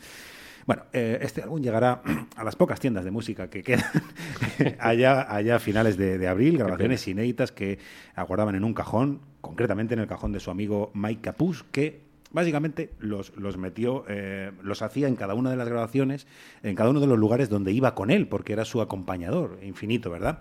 Bueno, 0.67 0.85
eh, 0.93 1.19
este 1.23 1.43
álbum 1.43 1.61
llegará 1.61 2.03
a 2.37 2.45
las 2.45 2.57
pocas 2.57 2.81
tiendas 2.81 3.05
de 3.05 3.11
música 3.11 3.49
que 3.49 3.63
quedan 3.63 3.91
allá, 4.79 5.35
allá 5.35 5.57
a 5.57 5.59
finales 5.59 5.97
de, 5.97 6.19
de 6.19 6.29
abril, 6.29 6.59
grabaciones 6.59 7.07
inéditas 7.09 7.53
que 7.53 7.79
aguardaban 8.15 8.55
en 8.55 8.65
un 8.65 8.75
cajón, 8.75 9.21
concretamente 9.41 9.95
en 9.95 10.01
el 10.01 10.07
cajón 10.07 10.33
de 10.33 10.41
su 10.41 10.51
amigo 10.51 10.91
Mike 10.95 11.23
Capus, 11.23 11.65
que 11.65 12.11
básicamente 12.33 12.91
los, 12.99 13.37
los 13.37 13.57
metió, 13.57 14.05
eh, 14.09 14.53
los 14.63 14.83
hacía 14.83 15.09
en 15.09 15.17
cada 15.17 15.35
una 15.35 15.51
de 15.51 15.57
las 15.57 15.69
grabaciones, 15.69 16.27
en 16.63 16.75
cada 16.75 16.91
uno 16.91 17.01
de 17.01 17.07
los 17.07 17.19
lugares 17.19 17.49
donde 17.49 17.73
iba 17.73 17.95
con 17.95 18.11
él, 18.11 18.29
porque 18.29 18.53
era 18.53 18.65
su 18.65 18.81
acompañador 18.81 19.59
infinito, 19.63 20.11
¿verdad? 20.11 20.41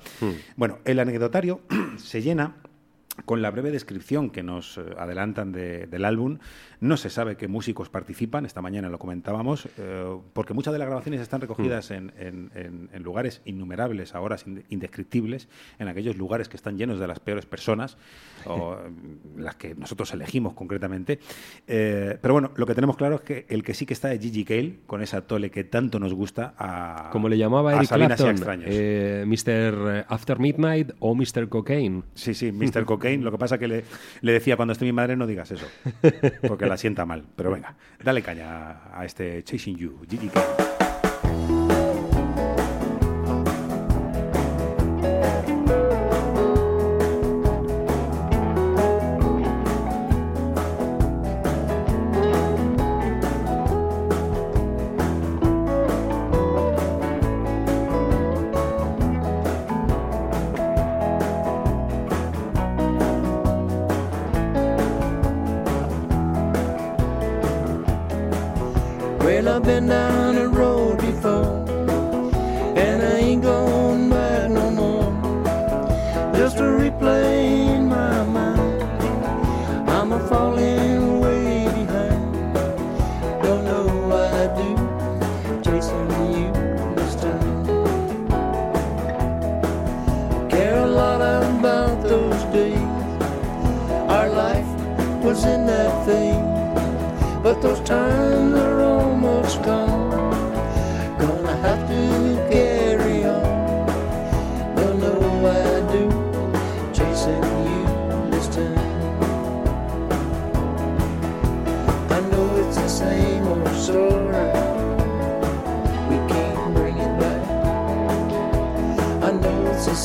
Bueno, 0.56 0.80
el 0.86 1.00
anecdotario 1.00 1.62
se 1.98 2.22
llena 2.22 2.56
con 3.26 3.42
la 3.42 3.52
breve 3.52 3.72
descripción 3.72 4.30
que 4.30 4.44
nos 4.44 4.78
eh, 4.78 4.82
adelantan 4.98 5.52
de- 5.52 5.88
del 5.88 6.06
álbum, 6.06 6.38
no 6.80 6.98
se 6.98 7.10
sabe 7.10 7.36
qué 7.38 7.48
músicos 7.48 7.90
participan, 7.90 8.46
esta 8.46 8.62
mañana 8.62 8.90
lo 8.90 9.00
comentábamos, 9.00 9.68
eh, 9.78 10.18
porque 10.34 10.54
muchas 10.54 10.72
de 10.74 10.80
las 10.80 10.88
grabaciones 10.88 11.22
están 11.22 11.42
recogidas 11.42 11.92
en, 11.92 12.12
en- 12.18 12.52
en- 12.56 12.90
en 12.94 13.04
lugares 13.04 13.42
innumerables, 13.46 14.16
a 14.16 14.22
horas 14.22 14.46
inde- 14.48 14.64
indescriptibles, 14.70 15.48
en 15.80 15.88
aquellos 15.88 16.18
lugares 16.18 16.48
que 16.50 16.56
están 16.58 16.78
llenos 16.78 17.00
de 17.00 17.08
las 17.08 17.20
peores 17.20 17.46
personas, 17.46 17.98
o 18.46 18.76
mm, 18.76 19.40
las 19.42 19.56
que 19.56 19.76
nosotros 19.76 20.14
elegimos 20.14 20.54
concretamente. 20.54 21.20
Eh, 21.68 22.18
pero 22.22 22.34
bueno, 22.34 22.52
lo 22.56 22.66
que 22.66 22.76
tenemos 22.76 22.96
claro 22.98 23.16
es 23.16 23.22
que 23.22 23.46
el 23.50 23.64
que 23.64 23.74
sí 23.74 23.86
que 23.86 23.94
está 23.94 24.14
es 24.14 24.20
Gigi 24.22 24.46
Cale, 24.46 24.80
con 24.88 25.02
esa 25.02 25.22
tole 25.28 25.52
que 25.52 25.64
tanto 25.64 26.00
nos 26.00 26.14
gusta 26.14 26.54
a 26.58 27.10
Como 27.12 27.28
le 27.30 27.38
llamaba 27.38 27.72
a 27.72 27.74
Eric 27.76 27.90
Clapton, 28.18 28.36
eh, 28.72 29.26
Mr. 29.28 30.06
After 30.08 30.40
Midnight 30.40 30.92
o 31.00 31.16
Mr. 31.16 31.50
Cocaine. 31.50 32.04
Sí, 32.14 32.34
sí, 32.34 32.52
Mr. 32.52 32.86
Cocaine. 32.86 33.09
Lo 33.18 33.32
que 33.32 33.38
pasa 33.38 33.58
que 33.58 33.68
le, 33.68 33.84
le 34.22 34.32
decía 34.32 34.56
cuando 34.56 34.74
esté 34.74 34.86
mi 34.86 34.94
madre 34.94 35.16
no 35.16 35.28
digas 35.28 35.52
eso, 35.52 35.68
porque 36.48 36.66
la 36.66 36.78
sienta 36.78 37.06
mal. 37.06 37.26
Pero 37.36 37.52
venga, 37.52 37.76
dale 38.04 38.22
caña 38.22 38.82
a, 38.94 39.06
este 39.06 39.44
Chasing 39.44 39.78
You, 39.78 40.06
Gigi 40.10 40.30
Cale. 40.30 40.69
Well, 69.20 69.48
I've 69.50 69.64
been 69.64 69.88
down 69.88 70.36
the 70.36 70.48
road 70.48 70.98
before, 71.00 71.66
and 72.76 73.02
I 73.04 73.18
ain't 73.20 73.44
going 73.44 74.10
back 74.10 74.50
no 74.50 74.72
more. 74.72 75.14
Just 76.36 76.58
to 76.58 76.64
replay 76.64 77.76
in 77.76 77.88
my 77.88 78.24
mind, 78.24 78.84
I'm 79.90 80.12
a 80.14 80.20
falling 80.28 81.20
way 81.20 81.66
behind. 81.66 82.54
Don't 83.44 83.64
know 83.66 83.86
what 84.10 84.34
I 84.34 84.48
do, 84.60 84.70
chasing 85.64 86.10
you 86.34 86.52
this 86.96 87.16
time. 87.16 87.66
Care 90.50 90.78
a 90.80 90.88
lot 90.88 91.22
about 91.22 92.02
those 92.04 92.44
days. 92.54 92.78
Our 94.10 94.30
life 94.30 94.70
was 95.24 95.46
in 95.46 95.66
that 95.68 96.06
thing, 96.06 96.40
But 97.44 97.62
those 97.62 97.80
times 97.82 98.54
are 98.56 98.79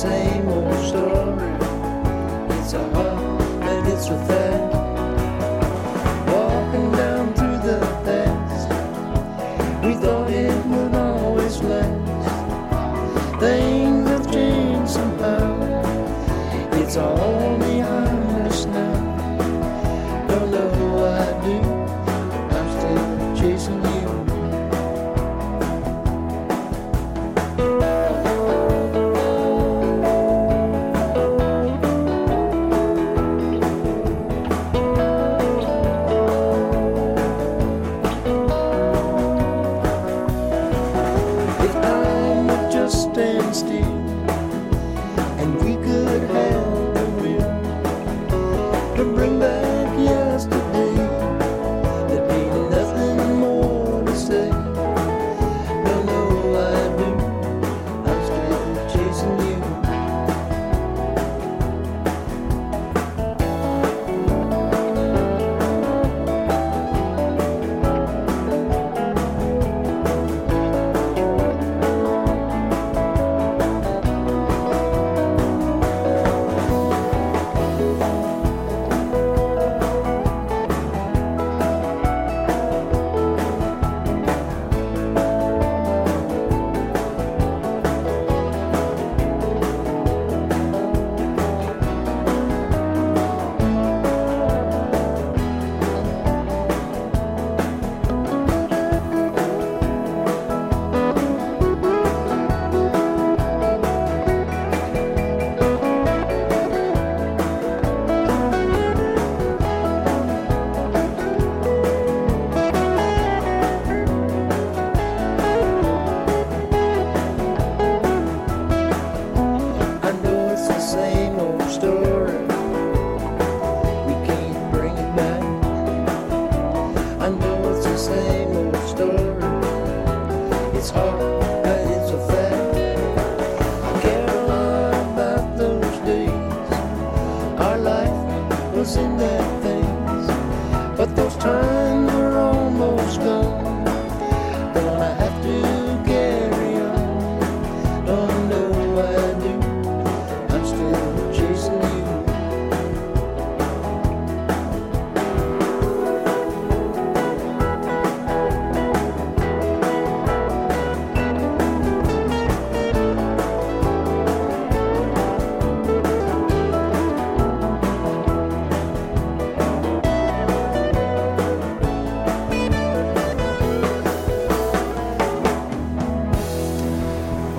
same 0.05 0.49
old 0.49 0.75
story. 0.87 1.53
It's 2.59 2.75
a 2.75 2.83
hug, 2.93 3.41
and 3.63 3.89
it's 3.89 4.09
a 4.09 4.19
fast. 4.27 4.64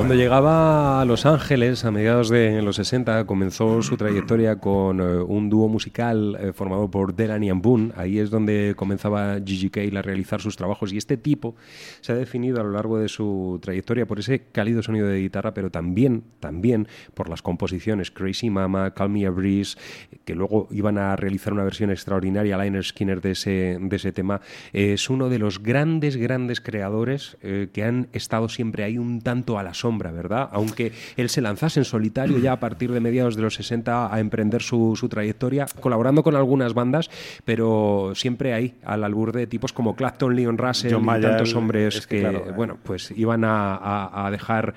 Cuando 0.06 0.22
llegaba 0.22 1.02
a 1.02 1.06
Los 1.06 1.26
Ángeles 1.26 1.84
a 1.84 1.90
mediados 1.90 2.30
de 2.30 2.62
los 2.62 2.76
60 2.76 3.26
comenzó 3.26 3.82
su 3.82 3.98
trayectoria 3.98 4.60
con 4.60 5.00
eh, 5.00 5.18
un 5.18 5.50
dúo 5.50 5.68
musical 5.68 6.38
eh, 6.40 6.54
formado 6.54 6.92
por 6.92 7.16
Delaney 7.16 7.50
and 7.50 7.64
Boone. 7.64 7.92
Ahí 7.96 8.20
es 8.20 8.30
donde 8.30 8.76
comenzaba 8.78 9.40
Gigi 9.44 9.72
Cale 9.72 9.98
a 9.98 10.04
realizar 10.04 10.42
sus 10.42 10.58
trabajos 10.58 10.94
y 10.94 10.98
este 10.98 11.18
tipo 11.18 11.56
se 12.02 12.12
ha 12.12 12.16
definido 12.16 12.62
a 12.62 12.64
lo 12.64 12.70
largo 12.70 13.00
de 13.00 13.10
su 13.10 13.58
trayectoria 13.64 14.06
por 14.06 14.20
ese 14.20 14.44
cálido 14.52 14.84
sonido 14.84 15.08
de 15.08 15.22
guitarra, 15.22 15.56
pero 15.56 15.72
también, 15.72 16.24
también 16.40 16.88
por 17.16 17.28
las 17.28 17.42
composiciones 17.42 18.12
Crazy 18.12 18.52
Mama, 18.52 18.94
Call 18.94 19.10
Me 19.10 19.26
a 19.26 19.32
Breeze, 19.32 19.76
que 20.24 20.36
luego 20.36 20.68
iban 20.70 21.00
a 21.00 21.16
realizar 21.16 21.52
una 21.52 21.64
versión 21.64 21.90
extraordinaria, 21.90 22.64
Liner 22.64 22.86
Skinner, 22.86 23.22
de 23.22 23.32
ese, 23.32 23.80
de 23.82 23.96
ese 23.96 24.12
tema. 24.12 24.40
Es 24.72 25.10
uno 25.10 25.30
de 25.30 25.40
los 25.40 25.64
grandes, 25.64 26.16
grandes 26.16 26.62
creadores 26.62 27.38
eh, 27.42 27.70
que 27.74 27.84
han 27.84 28.08
estado 28.14 28.50
siempre 28.50 28.84
ahí 28.84 29.00
un 29.00 29.22
tanto 29.22 29.58
a 29.58 29.64
la 29.64 29.74
sombra, 29.74 29.95
¿verdad? 29.98 30.50
Aunque 30.52 30.92
él 31.18 31.30
se 31.30 31.42
lanzase 31.42 31.80
en 31.80 31.86
solitario 31.86 32.38
ya 32.40 32.54
a 32.54 32.60
partir 32.60 32.92
de 32.92 33.00
mediados 33.00 33.36
de 33.36 33.42
los 33.42 33.56
60 33.56 34.14
a 34.14 34.20
emprender 34.20 34.62
su, 34.62 34.96
su 34.96 35.10
trayectoria, 35.10 35.66
colaborando 35.80 36.24
con 36.24 36.36
algunas 36.36 36.74
bandas, 36.74 37.10
pero 37.46 38.12
siempre 38.16 38.54
ahí, 38.54 38.76
al 38.84 39.04
albur 39.04 39.32
de 39.32 39.48
tipos 39.48 39.74
como 39.74 39.96
Clapton, 39.96 40.36
Leon 40.36 40.58
Russell 40.58 40.94
John 40.94 41.04
y 41.18 41.22
tantos 41.22 41.54
hombres 41.56 41.96
es 41.96 42.08
que, 42.08 42.16
que, 42.18 42.22
claro, 42.22 42.46
eh. 42.48 42.52
bueno, 42.56 42.78
pues 42.84 43.12
iban 43.16 43.44
a, 43.44 43.76
a- 43.76 44.28
a 44.28 44.32
dejar 44.32 44.74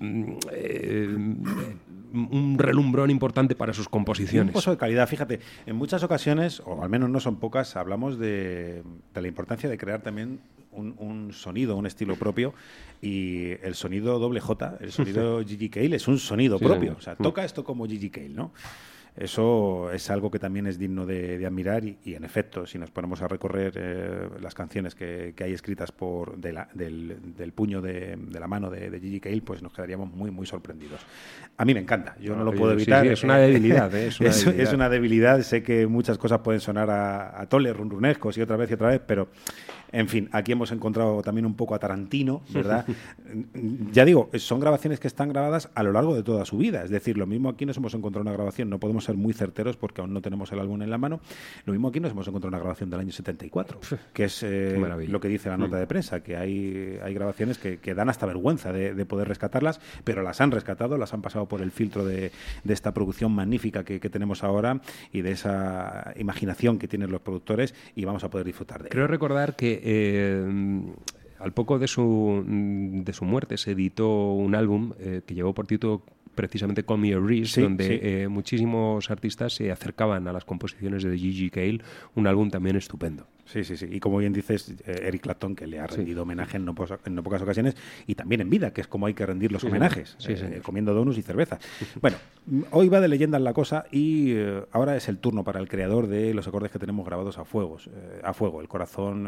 eh, 0.00 1.08
un 2.14 2.56
relumbrón 2.58 3.10
importante 3.10 3.54
para 3.54 3.72
sus 3.72 3.86
Y 3.86 3.88
un 3.88 3.90
composiciones. 3.92 4.52
pozo 4.52 4.70
de 4.70 4.76
calidad. 4.76 5.08
Fíjate, 5.08 5.40
en 5.66 5.76
muchas 5.76 6.02
ocasiones, 6.02 6.60
o 6.66 6.82
al 6.82 6.90
menos 6.90 7.08
no 7.10 7.20
son 7.20 7.36
pocas, 7.36 7.76
hablamos 7.76 8.18
de, 8.18 8.82
de 9.14 9.22
la 9.22 9.28
importancia 9.28 9.68
de 9.68 9.78
crear 9.78 10.02
también 10.02 10.40
un, 10.72 10.94
un 10.98 11.32
sonido, 11.32 11.76
un 11.76 11.86
estilo 11.86 12.16
propio. 12.16 12.54
Y 13.00 13.50
el 13.62 13.74
sonido 13.74 14.18
doble 14.18 14.40
J, 14.40 14.78
el 14.80 14.92
sonido 14.92 15.42
Gigi 15.46 15.68
Cale, 15.68 15.96
es 15.96 16.06
un 16.08 16.18
sonido 16.18 16.58
Sí, 16.58 16.64
propio. 16.64 16.80
señor. 16.82 16.96
O 16.98 17.00
sea, 17.02 17.14
Mm. 17.18 17.22
toca 17.22 17.44
esto 17.44 17.64
como 17.64 17.86
Gigi 17.86 18.10
Cale, 18.10 18.28
¿no? 18.30 18.52
Eso 19.14 19.92
es 19.92 20.08
algo 20.10 20.30
que 20.30 20.38
también 20.38 20.66
es 20.66 20.78
digno 20.78 21.04
de, 21.04 21.36
de 21.36 21.44
admirar 21.46 21.84
y, 21.84 21.98
y, 22.02 22.14
en 22.14 22.24
efecto, 22.24 22.66
si 22.66 22.78
nos 22.78 22.90
ponemos 22.90 23.20
a 23.20 23.28
recorrer 23.28 23.74
eh, 23.76 24.28
las 24.40 24.54
canciones 24.54 24.94
que, 24.94 25.34
que 25.36 25.44
hay 25.44 25.52
escritas 25.52 25.92
por 25.92 26.38
de 26.38 26.52
la- 26.54 26.68
del, 26.72 27.18
del 27.36 27.52
puño 27.52 27.82
de, 27.82 28.16
de 28.16 28.40
la 28.40 28.46
mano 28.46 28.70
de, 28.70 28.90
Gigi 28.98 29.20
Cale, 29.20 29.42
pues 29.42 29.62
nos 29.62 29.72
quedaríamos 29.74 30.10
muy, 30.12 30.30
muy 30.30 30.46
sorprendidos. 30.46 31.00
A 31.58 31.64
mí 31.66 31.74
me 31.74 31.80
encanta, 31.80 32.16
yo 32.20 32.34
no 32.34 32.42
lo 32.42 32.54
puedo 32.54 32.72
evitar. 32.72 33.02
sí, 33.04 33.12
es 33.12 33.22
una 33.22 33.36
debilidad, 33.36 33.94
¿eh? 33.94 34.06
Es 34.06 34.18
una 34.20 34.30
es, 34.30 34.44
debilidad. 34.44 34.66
es 34.68 34.72
una 34.72 34.88
debilidad. 34.88 35.40
Sé 35.42 35.62
que 35.62 35.86
muchas 35.86 36.16
cosas 36.16 36.38
pueden 36.38 36.60
sonar 36.62 36.88
a, 36.88 37.38
a 37.38 37.46
tole, 37.46 37.70
runrunescos 37.74 38.38
y 38.38 38.40
otra 38.42 38.56
vez 38.56 38.70
y 38.70 38.74
otra 38.74 38.88
vez, 38.88 39.02
pero 39.06 39.28
en 39.92 40.08
fin, 40.08 40.28
aquí 40.32 40.52
hemos 40.52 40.72
encontrado 40.72 41.22
también 41.22 41.46
un 41.46 41.54
poco 41.54 41.74
a 41.74 41.78
Tarantino, 41.78 42.42
¿verdad? 42.52 42.86
ya 43.92 44.04
digo, 44.04 44.30
son 44.36 44.60
grabaciones 44.60 45.00
que 45.00 45.08
están 45.08 45.28
grabadas 45.28 45.70
a 45.74 45.82
lo 45.82 45.92
largo 45.92 46.14
de 46.14 46.22
toda 46.22 46.44
su 46.44 46.58
vida. 46.58 46.82
Es 46.82 46.90
decir, 46.90 47.16
lo 47.18 47.26
mismo 47.26 47.48
aquí 47.50 47.66
nos 47.66 47.76
hemos 47.76 47.94
encontrado 47.94 48.22
una 48.22 48.32
grabación, 48.32 48.70
no 48.70 48.78
podemos 48.78 49.04
ser 49.04 49.16
muy 49.16 49.32
certeros 49.32 49.76
porque 49.76 50.00
aún 50.00 50.12
no 50.12 50.20
tenemos 50.20 50.50
el 50.52 50.60
álbum 50.60 50.82
en 50.82 50.90
la 50.90 50.98
mano. 50.98 51.20
Lo 51.66 51.72
mismo 51.72 51.88
aquí 51.88 52.00
nos 52.00 52.12
hemos 52.12 52.26
encontrado 52.26 52.48
una 52.48 52.58
grabación 52.58 52.90
del 52.90 53.00
año 53.00 53.12
74, 53.12 53.80
que 54.12 54.24
es 54.24 54.42
eh, 54.42 54.76
lo 55.08 55.20
que 55.20 55.28
dice 55.28 55.48
la 55.48 55.56
nota 55.56 55.76
de 55.76 55.86
prensa, 55.86 56.22
que 56.22 56.36
hay, 56.36 56.98
hay 57.02 57.14
grabaciones 57.14 57.58
que, 57.58 57.78
que 57.78 57.94
dan 57.94 58.08
hasta 58.08 58.26
vergüenza 58.26 58.72
de, 58.72 58.94
de 58.94 59.06
poder 59.06 59.28
rescatarlas, 59.28 59.80
pero 60.04 60.22
las 60.22 60.40
han 60.40 60.50
rescatado, 60.50 60.96
las 60.98 61.12
han 61.14 61.22
pasado 61.22 61.46
por 61.46 61.62
el 61.62 61.70
filtro 61.70 62.04
de, 62.04 62.32
de 62.64 62.74
esta 62.74 62.94
producción 62.94 63.32
magnífica 63.32 63.84
que, 63.84 64.00
que 64.00 64.10
tenemos 64.10 64.44
ahora 64.44 64.80
y 65.12 65.22
de 65.22 65.32
esa 65.32 66.12
imaginación 66.16 66.78
que 66.78 66.88
tienen 66.88 67.10
los 67.10 67.20
productores 67.20 67.74
y 67.94 68.04
vamos 68.04 68.24
a 68.24 68.30
poder 68.30 68.46
disfrutar 68.46 68.82
de. 68.82 68.88
Creo 68.88 69.06
recordar 69.06 69.56
que 69.56 69.81
eh, 69.82 70.46
al 71.38 71.52
poco 71.52 71.78
de 71.78 71.88
su, 71.88 72.44
de 72.46 73.12
su 73.12 73.24
muerte 73.24 73.56
se 73.58 73.72
editó 73.72 74.32
un 74.32 74.54
álbum 74.54 74.92
eh, 74.98 75.22
que 75.26 75.34
llevó 75.34 75.54
por 75.54 75.66
título 75.66 76.04
precisamente 76.34 76.84
Call 76.84 76.98
Me 76.98 77.12
a 77.14 77.18
Breeze, 77.18 77.52
Sí, 77.54 77.60
donde 77.62 77.86
sí. 77.86 77.98
eh, 78.02 78.28
muchísimos 78.28 79.10
artistas 79.10 79.54
se 79.54 79.70
acercaban 79.70 80.26
a 80.28 80.32
las 80.32 80.44
composiciones 80.44 81.02
de 81.02 81.16
Gigi 81.18 81.50
Cale, 81.50 81.80
un 82.14 82.26
álbum 82.26 82.50
también 82.50 82.76
estupendo. 82.76 83.26
Sí, 83.44 83.64
sí, 83.64 83.76
sí. 83.76 83.86
Y 83.90 83.98
como 84.00 84.18
bien 84.18 84.32
dices, 84.32 84.72
eh, 84.86 85.00
Eric 85.08 85.22
Clapton, 85.22 85.54
que 85.56 85.66
le 85.66 85.78
ha 85.80 85.86
rendido 85.86 86.22
homenaje 86.22 86.56
en 86.56 86.64
no, 86.64 86.74
pos- 86.74 86.94
en 87.04 87.14
no 87.14 87.22
pocas 87.22 87.42
ocasiones, 87.42 87.76
y 88.06 88.14
también 88.14 88.40
en 88.40 88.48
vida, 88.48 88.72
que 88.72 88.80
es 88.80 88.86
como 88.86 89.06
hay 89.06 89.14
que 89.14 89.26
rendir 89.26 89.50
los 89.52 89.64
homenajes, 89.64 90.16
eh, 90.28 90.60
comiendo 90.62 90.94
donuts 90.94 91.18
y 91.18 91.22
cerveza. 91.22 91.58
Bueno, 92.00 92.16
mm, 92.46 92.62
hoy 92.70 92.88
va 92.88 93.00
de 93.00 93.08
leyendas 93.08 93.42
la 93.42 93.52
cosa 93.52 93.84
y 93.90 94.30
eh, 94.32 94.62
ahora 94.70 94.96
es 94.96 95.08
el 95.08 95.18
turno 95.18 95.42
para 95.44 95.58
el 95.60 95.68
creador 95.68 96.06
de 96.06 96.32
los 96.34 96.46
acordes 96.46 96.70
que 96.70 96.78
tenemos 96.78 97.04
grabados 97.04 97.36
a, 97.36 97.44
fuegos, 97.44 97.90
a 98.22 98.32
fuego. 98.32 98.60
El 98.60 98.68
corazón, 98.68 99.26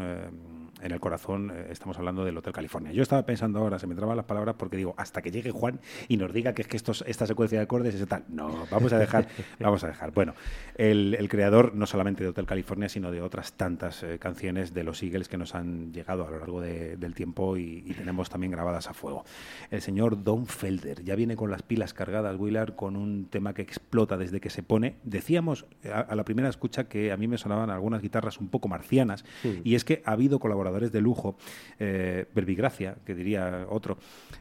en 0.81 0.91
el 0.91 0.99
corazón, 0.99 1.51
eh, 1.53 1.67
estamos 1.71 1.97
hablando 1.97 2.23
del 2.25 2.37
Hotel 2.37 2.53
California. 2.53 2.91
Yo 2.93 3.01
estaba 3.03 3.25
pensando 3.25 3.59
ahora, 3.59 3.79
se 3.79 3.85
me 3.87 3.95
traban 3.95 4.15
las 4.17 4.25
palabras 4.25 4.55
porque 4.57 4.77
digo, 4.77 4.93
hasta 4.97 5.21
que 5.21 5.29
llegue 5.31 5.51
Juan 5.51 5.79
y 6.07 6.17
nos 6.17 6.33
diga 6.33 6.53
que 6.53 6.61
es 6.61 6.67
que 6.67 6.77
estos, 6.95 7.07
esta 7.09 7.27
secuencia 7.27 7.57
de 7.59 7.63
acordes 7.63 7.95
es 7.95 8.07
tal. 8.07 8.23
No, 8.29 8.65
vamos 8.71 8.93
a 8.93 8.99
dejar, 8.99 9.27
vamos 9.59 9.83
a 9.83 9.87
dejar. 9.87 10.11
Bueno, 10.11 10.33
el, 10.75 11.15
el 11.17 11.29
creador 11.29 11.73
no 11.75 11.85
solamente 11.85 12.23
de 12.23 12.29
Hotel 12.29 12.45
California, 12.45 12.89
sino 12.89 13.11
de 13.11 13.21
otras 13.21 13.53
tantas 13.53 14.03
eh, 14.03 14.17
canciones 14.19 14.73
de 14.73 14.83
los 14.83 15.01
Eagles 15.03 15.27
que 15.29 15.37
nos 15.37 15.55
han 15.55 15.91
llegado 15.93 16.27
a 16.27 16.31
lo 16.31 16.39
largo 16.39 16.61
de- 16.61 16.97
del 16.97 17.13
tiempo 17.13 17.57
y, 17.57 17.83
y 17.85 17.93
tenemos 17.93 18.29
también 18.29 18.51
grabadas 18.51 18.87
a 18.87 18.93
fuego. 18.93 19.25
El 19.71 19.81
señor 19.81 20.23
Don 20.23 20.45
Felder 20.47 21.03
ya 21.03 21.15
viene 21.15 21.35
con 21.35 21.51
las 21.51 21.61
pilas 21.61 21.93
cargadas, 21.93 22.35
Willard, 22.39 22.75
con 22.75 22.95
un 22.95 23.25
tema 23.29 23.53
que 23.53 23.61
explota 23.61 24.17
desde 24.17 24.39
que 24.39 24.49
se 24.49 24.63
pone. 24.63 24.95
Decíamos 25.03 25.65
eh, 25.83 25.91
a, 25.91 25.99
a 26.01 26.15
la 26.15 26.23
primera 26.25 26.49
escucha 26.49 26.85
que 26.85 27.11
a 27.11 27.17
mí 27.17 27.27
me 27.27 27.37
sonaban 27.37 27.69
algunas 27.69 28.01
guitarras 28.01 28.39
un 28.39 28.49
poco 28.49 28.67
marcianas 28.67 29.25
y 29.63 29.75
es 29.75 29.83
que 29.85 30.01
ha 30.05 30.11
habido 30.11 30.39
colaboradores 30.39 30.91
de 30.91 31.01
lujo, 31.01 31.37
eh, 31.79 32.25
Verbigracia, 32.33 32.95
que 33.05 33.15
diría 33.15 33.65
otro, 33.69 33.97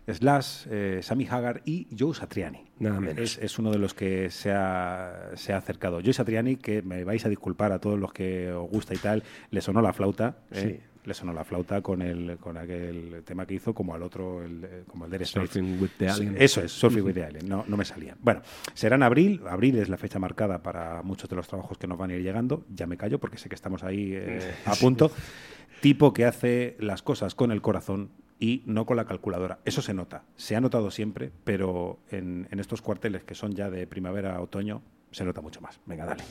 Slash, 0.07 0.67
eh, 0.71 1.01
Sammy 1.03 1.27
Hagar 1.27 1.63
y 1.65 1.89
Joe 1.97 2.15
Satriani. 2.15 2.44
Nada 2.79 3.01
menos. 3.01 3.19
Es, 3.19 3.39
es 3.39 3.59
uno 3.59 3.71
de 3.71 3.79
los 3.79 3.95
que 3.95 4.31
se 4.31 4.53
ha, 4.53 5.31
se 5.35 5.53
ha 5.53 5.57
acercado. 5.57 6.01
Satriani, 6.13 6.57
que 6.57 6.83
me 6.83 7.05
vais 7.05 7.25
a 7.25 7.29
disculpar 7.29 7.73
a 7.73 7.79
todos 7.79 7.99
los 7.99 8.13
que 8.13 8.53
os 8.53 8.69
gusta 8.69 8.95
y 8.95 8.99
tal, 8.99 9.23
le 9.51 9.61
sonó 9.61 9.83
la 9.83 9.93
flauta. 9.93 10.37
¿eh? 10.53 10.81
Le 11.05 11.13
sonó 11.13 11.35
la 11.35 11.45
flauta 11.45 11.83
con 11.83 12.01
el 12.01 12.39
con 12.39 12.57
aquel 12.57 13.23
tema 13.27 13.45
que 13.45 13.55
hizo, 13.55 13.75
como 13.75 13.95
al 13.95 14.03
otro, 14.03 14.43
el, 14.43 14.65
eh, 14.65 14.85
como 14.87 15.05
el 15.05 15.11
de 15.11 15.25
Surfing 15.27 15.79
with 15.79 15.91
the 15.99 16.09
Alien. 16.09 16.37
Eso 16.39 16.63
es, 16.63 16.73
Surfing 16.73 17.05
with 17.05 17.13
the 17.13 17.25
Alien. 17.25 17.47
No, 17.47 17.65
no 17.69 17.77
me 17.77 17.85
salía. 17.85 18.17
Bueno, 18.21 18.41
será 18.73 18.97
en 18.97 19.03
abril. 19.03 19.43
Abril 19.47 19.77
es 19.77 19.91
la 19.91 19.99
fecha 19.99 20.19
marcada 20.19 20.63
para 20.63 21.03
muchos 21.03 21.29
de 21.29 21.37
los 21.37 21.47
trabajos 21.47 21.77
que 21.77 21.87
nos 21.87 21.99
van 21.99 22.11
a 22.11 22.15
ir 22.15 22.23
llegando. 22.23 22.65
Ya 22.75 22.87
me 22.87 22.97
callo 22.97 23.19
porque 23.19 23.37
sé 23.37 23.51
que 23.51 23.55
estamos 23.55 23.85
ahí 23.85 24.13
eh, 24.15 24.55
a 24.65 24.75
punto. 24.77 25.11
Tipo 25.83 26.15
que 26.15 26.25
hace 26.25 26.77
las 26.81 27.03
cosas 27.03 27.35
con 27.35 27.53
el 27.53 27.61
corazón 27.61 28.09
y 28.39 28.63
no 28.67 28.87
con 28.87 28.97
la 28.97 29.05
calculadora. 29.05 29.59
Eso 29.65 29.83
se 29.83 29.95
nota. 29.95 30.25
Se 30.37 30.57
ha 30.57 30.61
notado 30.61 30.91
siempre, 30.91 31.33
pero 31.45 31.99
en, 32.11 32.49
estos 32.59 32.83
cuarteles 32.83 33.25
que 33.25 33.35
son 33.35 33.53
ya 33.55 33.71
de 33.71 33.87
primavera 33.87 34.37
a 34.37 34.41
otoño, 34.41 34.83
se 35.11 35.25
nota 35.25 35.41
mucho 35.41 35.61
más. 35.61 35.81
Venga, 35.87 36.05
dale. 36.05 36.25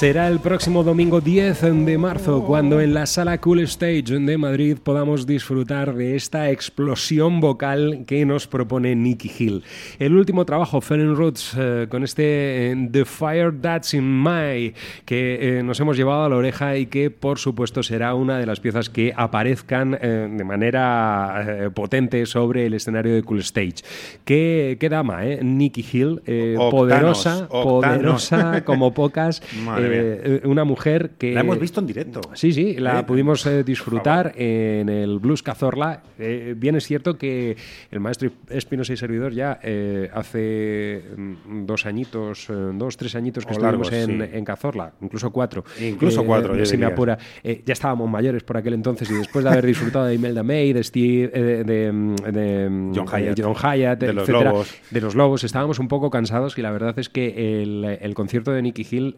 Será 0.00 0.28
el 0.28 0.40
próximo 0.40 0.82
domingo 0.82 1.20
10 1.20 1.60
de 1.84 1.98
marzo 1.98 2.42
cuando 2.46 2.80
en 2.80 2.94
la 2.94 3.04
sala 3.04 3.38
Cool 3.38 3.60
Stage 3.60 4.04
de 4.18 4.38
Madrid 4.38 4.78
podamos 4.82 5.26
disfrutar 5.26 5.94
de 5.94 6.16
esta 6.16 6.48
explosión 6.48 7.40
vocal 7.40 8.04
que 8.06 8.24
nos 8.24 8.46
propone 8.46 8.96
Nicky 8.96 9.30
Hill. 9.38 9.62
El 9.98 10.16
último 10.16 10.46
trabajo, 10.46 10.80
Feren 10.80 11.14
Roots, 11.14 11.54
eh, 11.54 11.86
con 11.90 12.02
este 12.02 12.72
eh, 12.72 12.88
The 12.90 13.04
Fire 13.04 13.52
That's 13.60 13.92
in 13.92 14.22
My, 14.22 14.72
que 15.04 15.58
eh, 15.58 15.62
nos 15.62 15.78
hemos 15.80 15.98
llevado 15.98 16.24
a 16.24 16.30
la 16.30 16.36
oreja 16.36 16.78
y 16.78 16.86
que 16.86 17.10
por 17.10 17.38
supuesto 17.38 17.82
será 17.82 18.14
una 18.14 18.38
de 18.38 18.46
las 18.46 18.58
piezas 18.58 18.88
que 18.88 19.12
aparezcan 19.14 19.90
de 19.90 20.44
manera 20.44 21.70
potente 21.74 22.24
sobre 22.24 22.64
el 22.64 22.72
escenario 22.72 23.14
de 23.14 23.22
Cool 23.22 23.40
Stage. 23.40 23.84
Qué, 24.24 24.78
qué 24.80 24.88
dama, 24.88 25.26
¿eh? 25.26 25.40
Nicky 25.42 25.84
Hill, 25.92 26.22
Octanos, 26.56 26.70
poderosa, 26.70 27.48
octanos. 27.50 28.30
poderosa 28.30 28.64
como 28.64 28.94
pocas. 28.94 29.42
Madre 29.62 29.89
eh, 29.92 30.40
una 30.44 30.64
mujer 30.64 31.12
que... 31.18 31.32
La 31.32 31.40
hemos 31.40 31.58
visto 31.58 31.80
en 31.80 31.86
directo. 31.86 32.20
Sí, 32.34 32.52
sí, 32.52 32.74
la 32.74 33.00
Eh, 33.00 33.02
pudimos 33.04 33.44
eh, 33.46 33.64
disfrutar 33.64 34.32
en 34.36 34.88
el 34.88 35.18
Blues 35.18 35.42
Cazorla. 35.42 36.02
Eh, 36.18 36.54
bien 36.56 36.76
es 36.76 36.86
cierto 36.86 37.16
que 37.16 37.56
el 37.90 38.00
maestro 38.00 38.30
Espinosa 38.48 38.92
y 38.92 38.96
servidor 38.96 39.32
ya 39.32 39.58
eh, 39.62 40.08
hace 40.12 41.02
mm, 41.16 41.66
dos 41.66 41.86
añitos, 41.86 42.48
dos, 42.74 42.96
tres 42.96 43.14
añitos 43.14 43.44
que 43.44 43.50
O 43.50 43.56
estuvimos 43.56 43.90
largos, 43.90 44.10
en, 44.10 44.28
sí. 44.30 44.36
en 44.36 44.44
Cazorla, 44.44 44.92
incluso 45.00 45.30
cuatro. 45.30 45.64
Incluso 45.80 46.24
cuatro, 46.24 46.56
yo 46.56 46.64
si 46.66 46.76
me 46.76 46.86
apura. 46.86 47.18
Eh, 47.42 47.62
ya 47.64 47.72
estábamos 47.72 48.08
mayores 48.10 48.42
por 48.42 48.56
aquel 48.56 48.74
entonces 48.74 49.10
y 49.10 49.14
después 49.14 49.44
de 49.44 49.50
haber 49.50 49.66
disfrutado 49.66 50.06
de 50.06 50.14
Imelda 50.14 50.42
May, 50.42 50.72
de 50.72 50.84
Steve, 50.84 51.30
eh, 51.32 51.40
de, 51.42 51.64
de, 51.64 51.92
mm, 51.92 52.14
de, 52.16 52.68
mm, 52.70 52.92
John 52.94 53.06
de 53.06 53.12
Hyatt. 53.22 53.40
John 53.40 53.54
Hyatt, 53.54 54.00
De 54.00 54.12
los 54.12 54.28
etcétera, 54.28 54.50
Lobos. 54.52 54.74
de 54.90 55.00
los 55.00 55.14
Lobos, 55.14 55.44
estábamos 55.44 55.78
un 55.78 55.88
poco 55.88 56.10
cansados 56.10 56.56
y 56.58 56.62
la 56.62 56.70
verdad 56.70 56.98
es 56.98 57.08
que 57.08 57.62
el, 57.62 57.84
el 58.00 58.14
concierto 58.14 58.52
de 58.52 58.62
Nicky 58.62 58.86
Hill 58.90 59.16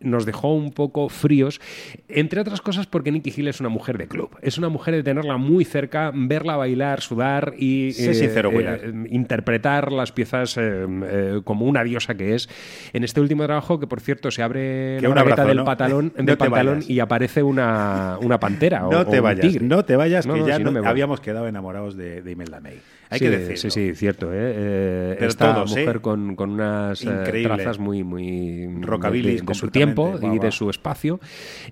nos 0.00 0.26
dejó 0.26 0.54
un 0.54 0.72
poco 0.72 1.08
fríos, 1.08 1.60
entre 2.08 2.40
otras 2.40 2.60
cosas 2.60 2.86
porque 2.86 3.10
Nicky 3.12 3.32
Hill 3.36 3.48
es 3.48 3.60
una 3.60 3.68
mujer 3.68 3.98
de 3.98 4.08
club, 4.08 4.30
es 4.42 4.58
una 4.58 4.68
mujer 4.68 4.94
de 4.94 5.02
tenerla 5.02 5.36
muy 5.36 5.64
cerca, 5.64 6.10
verla 6.14 6.56
bailar, 6.56 7.00
sudar 7.00 7.54
y 7.58 7.92
sincero, 7.92 8.50
Willard. 8.50 9.06
interpretar 9.10 9.92
las 9.92 10.12
piezas 10.12 10.56
eh, 10.56 10.86
eh, 11.04 11.40
como 11.44 11.66
una 11.66 11.84
diosa 11.84 12.14
que 12.14 12.34
es. 12.34 12.48
En 12.92 13.04
este 13.04 13.20
último 13.20 13.44
trabajo, 13.44 13.78
que 13.80 13.86
por 13.86 14.00
cierto 14.00 14.30
se 14.30 14.42
abre 14.42 14.98
Que 15.00 15.08
la 15.08 15.20
abrazo, 15.20 15.44
del 15.46 15.56
del 16.26 16.36
pantalón 16.36 16.76
vayas. 16.76 16.90
y 16.90 17.00
aparece 17.00 17.42
una, 17.42 18.18
una 18.20 18.38
pantera 18.40 18.80
No 18.90 19.00
o 19.00 19.06
te 19.06 19.18
un 19.18 19.24
vayas, 19.24 19.46
tigre. 19.46 19.66
no 19.66 19.84
te 19.84 19.96
vayas, 19.96 20.26
que 20.26 20.44
ya 20.46 20.56
si 20.56 20.64
me 20.64 20.86
habíamos 20.86 21.20
quedado 21.20 21.48
enamorados 21.48 21.96
de, 21.96 22.22
de 22.22 22.30
Imelda 22.30 22.60
May. 22.60 22.78
Hay 23.10 23.18
sí, 23.18 23.24
que 23.24 23.30
decirlo. 23.30 23.56
Sí, 23.56 23.70
sí, 23.70 23.94
cierto. 23.94 24.32
¿eh? 24.32 24.36
Eh, 24.38 25.14
Pero 25.18 25.28
esta 25.30 25.54
todos, 25.54 25.76
¿eh? 25.76 25.80
mujer 25.80 26.00
con, 26.00 26.36
con 26.36 26.50
unas 26.50 27.02
eh, 27.04 27.08
Increíble. 27.08 27.54
trazas 27.54 27.78
muy, 27.78 28.04
muy 28.04 28.68
Rockabilly 28.82 29.30
de, 29.36 29.40
de- 29.40 29.42
de 29.46 29.54
su 29.54 29.68
tiempo 29.68 30.18
guau, 30.20 30.34
y 30.34 30.38
de 30.38 30.50
su 30.52 30.68
espacio. 30.70 31.20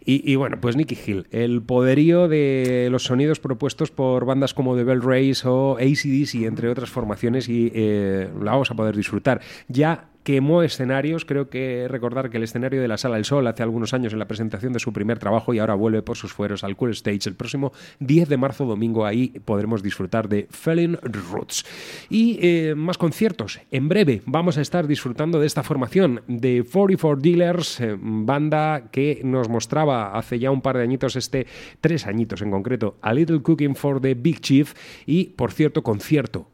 Y, 0.05 0.31
y 0.31 0.37
bueno, 0.37 0.59
pues 0.61 0.77
Nicky 0.77 0.97
Hill, 1.07 1.27
el 1.31 1.63
poderío 1.63 2.29
de 2.29 2.89
los 2.91 3.05
sonidos 3.05 3.39
propuestos 3.41 3.91
por 3.91 4.25
bandas 4.25 4.55
como 4.55 4.77
The 4.77 4.85
Bell 4.85 5.03
Race 5.03 5.47
o 5.47 5.77
ACDC, 5.77 6.47
entre 6.47 6.69
otras 6.69 6.89
formaciones, 6.91 7.49
y 7.49 7.71
eh, 7.75 8.29
la 8.43 8.53
vamos 8.53 8.71
a 8.71 8.75
poder 8.75 8.97
disfrutar. 8.97 9.41
Ya 9.69 10.09
quemó 10.27 10.65
escenarios. 10.65 11.25
Creo 11.25 11.49
que 11.49 11.87
recordar 11.87 12.31
que 12.31 12.39
el 12.39 12.43
escenario 12.43 12.83
de 12.83 12.89
la 12.89 12.99
Sala 12.99 13.15
del 13.15 13.25
Sol 13.25 13.47
hace 13.47 13.63
algunos 13.63 13.95
años 13.95 14.13
en 14.13 14.19
la 14.19 14.27
presentación 14.27 14.73
de 14.73 14.81
su 14.81 14.93
primer 14.93 15.21
trabajo 15.21 15.55
y 15.55 15.61
ahora 15.61 15.77
vuelve 15.77 16.03
por 16.03 16.17
sus 16.17 16.33
fueros 16.33 16.65
al 16.65 16.75
Cool 16.75 16.91
Stage. 16.91 17.29
El 17.29 17.37
próximo 17.37 17.73
10 18.01 18.29
de 18.29 18.37
marzo, 18.37 18.65
domingo, 18.65 19.07
ahí 19.07 19.29
podremos 19.45 19.85
disfrutar 19.85 20.29
de 20.29 20.49
Felling 20.51 20.99
Roots. 21.01 21.65
Y 22.11 22.41
eh, 22.43 22.75
más 22.77 22.99
conciertos. 22.99 23.61
En 23.71 23.89
breve 23.89 24.23
vamos 24.27 24.59
a 24.59 24.63
estar 24.63 24.89
disfrutando 24.89 25.39
de 25.39 25.47
esta 25.47 25.63
formación 25.63 26.23
de 26.27 26.65
44 26.65 27.23
Dealers, 27.23 27.81
eh, 27.81 27.97
banda 27.97 28.89
que 28.91 29.21
nos 29.23 29.49
mostraba 29.49 30.19
hace 30.19 30.41
ya 30.41 30.51
un 30.51 30.61
par 30.61 30.77
de 30.77 30.83
añitos, 30.83 31.15
este 31.15 31.47
tres 31.81 32.05
añitos 32.05 32.43
en 32.43 32.51
concreto, 32.51 32.97
A 33.01 33.15
Little 33.15 33.43
Cooking 33.43 33.77
for 33.77 34.01
the 34.01 34.15
Big 34.15 34.41
Chief 34.41 34.75
y, 35.07 35.27
por 35.37 35.53
cierto, 35.53 35.85
concierto 35.85 36.51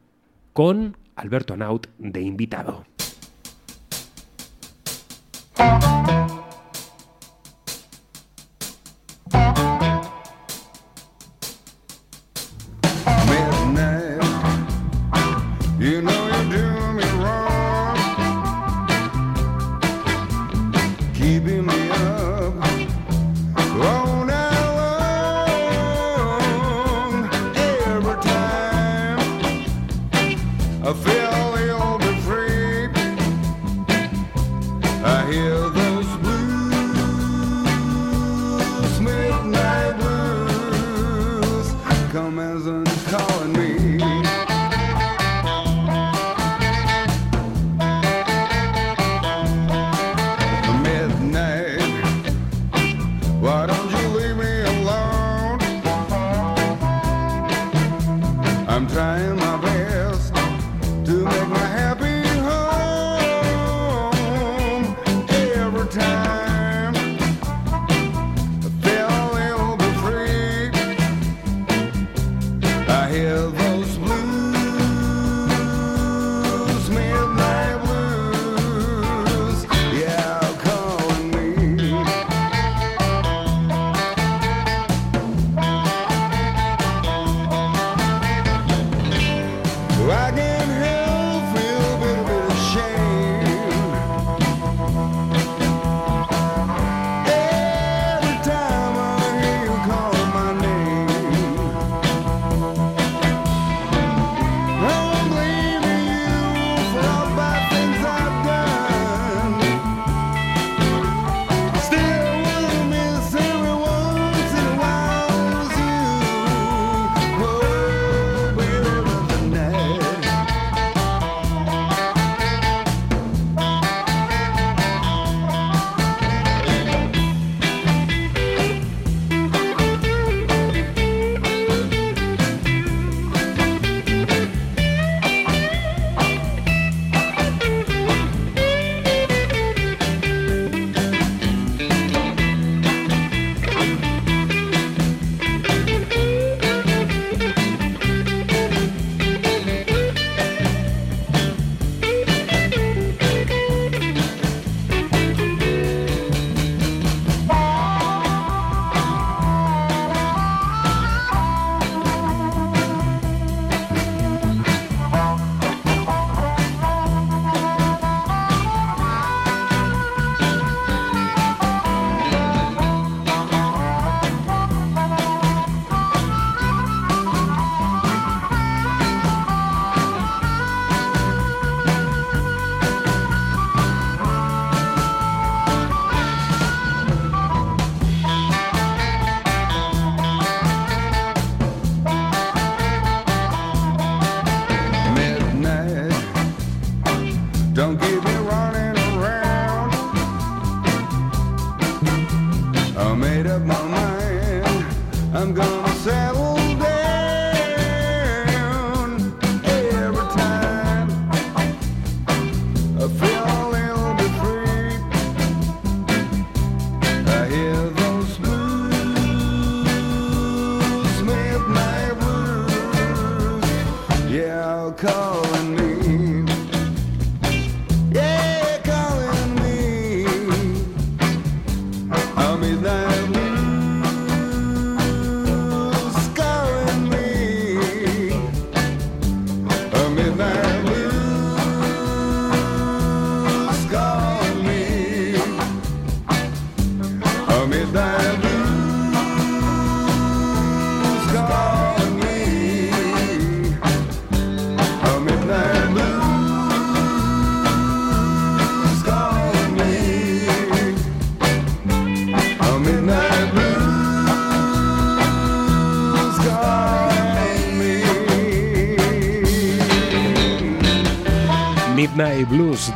con 0.53 0.99
Alberto 1.16 1.57
Naut 1.57 1.87
de 1.99 2.20
invitado. 2.20 2.85
Thank 5.62 6.30
you. 6.30 6.32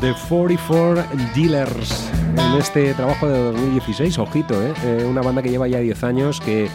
De 0.00 0.12
44 0.28 1.04
Dealers 1.34 2.10
en 2.32 2.58
este 2.58 2.92
trabajo 2.94 3.26
de 3.26 3.38
2016. 3.38 4.18
Ojito, 4.18 4.62
¿eh? 4.62 4.74
Eh, 4.84 5.06
una 5.08 5.22
banda 5.22 5.42
que 5.42 5.48
lleva 5.48 5.68
ya 5.68 5.78
10 5.78 6.04
años 6.04 6.40
que. 6.40 6.68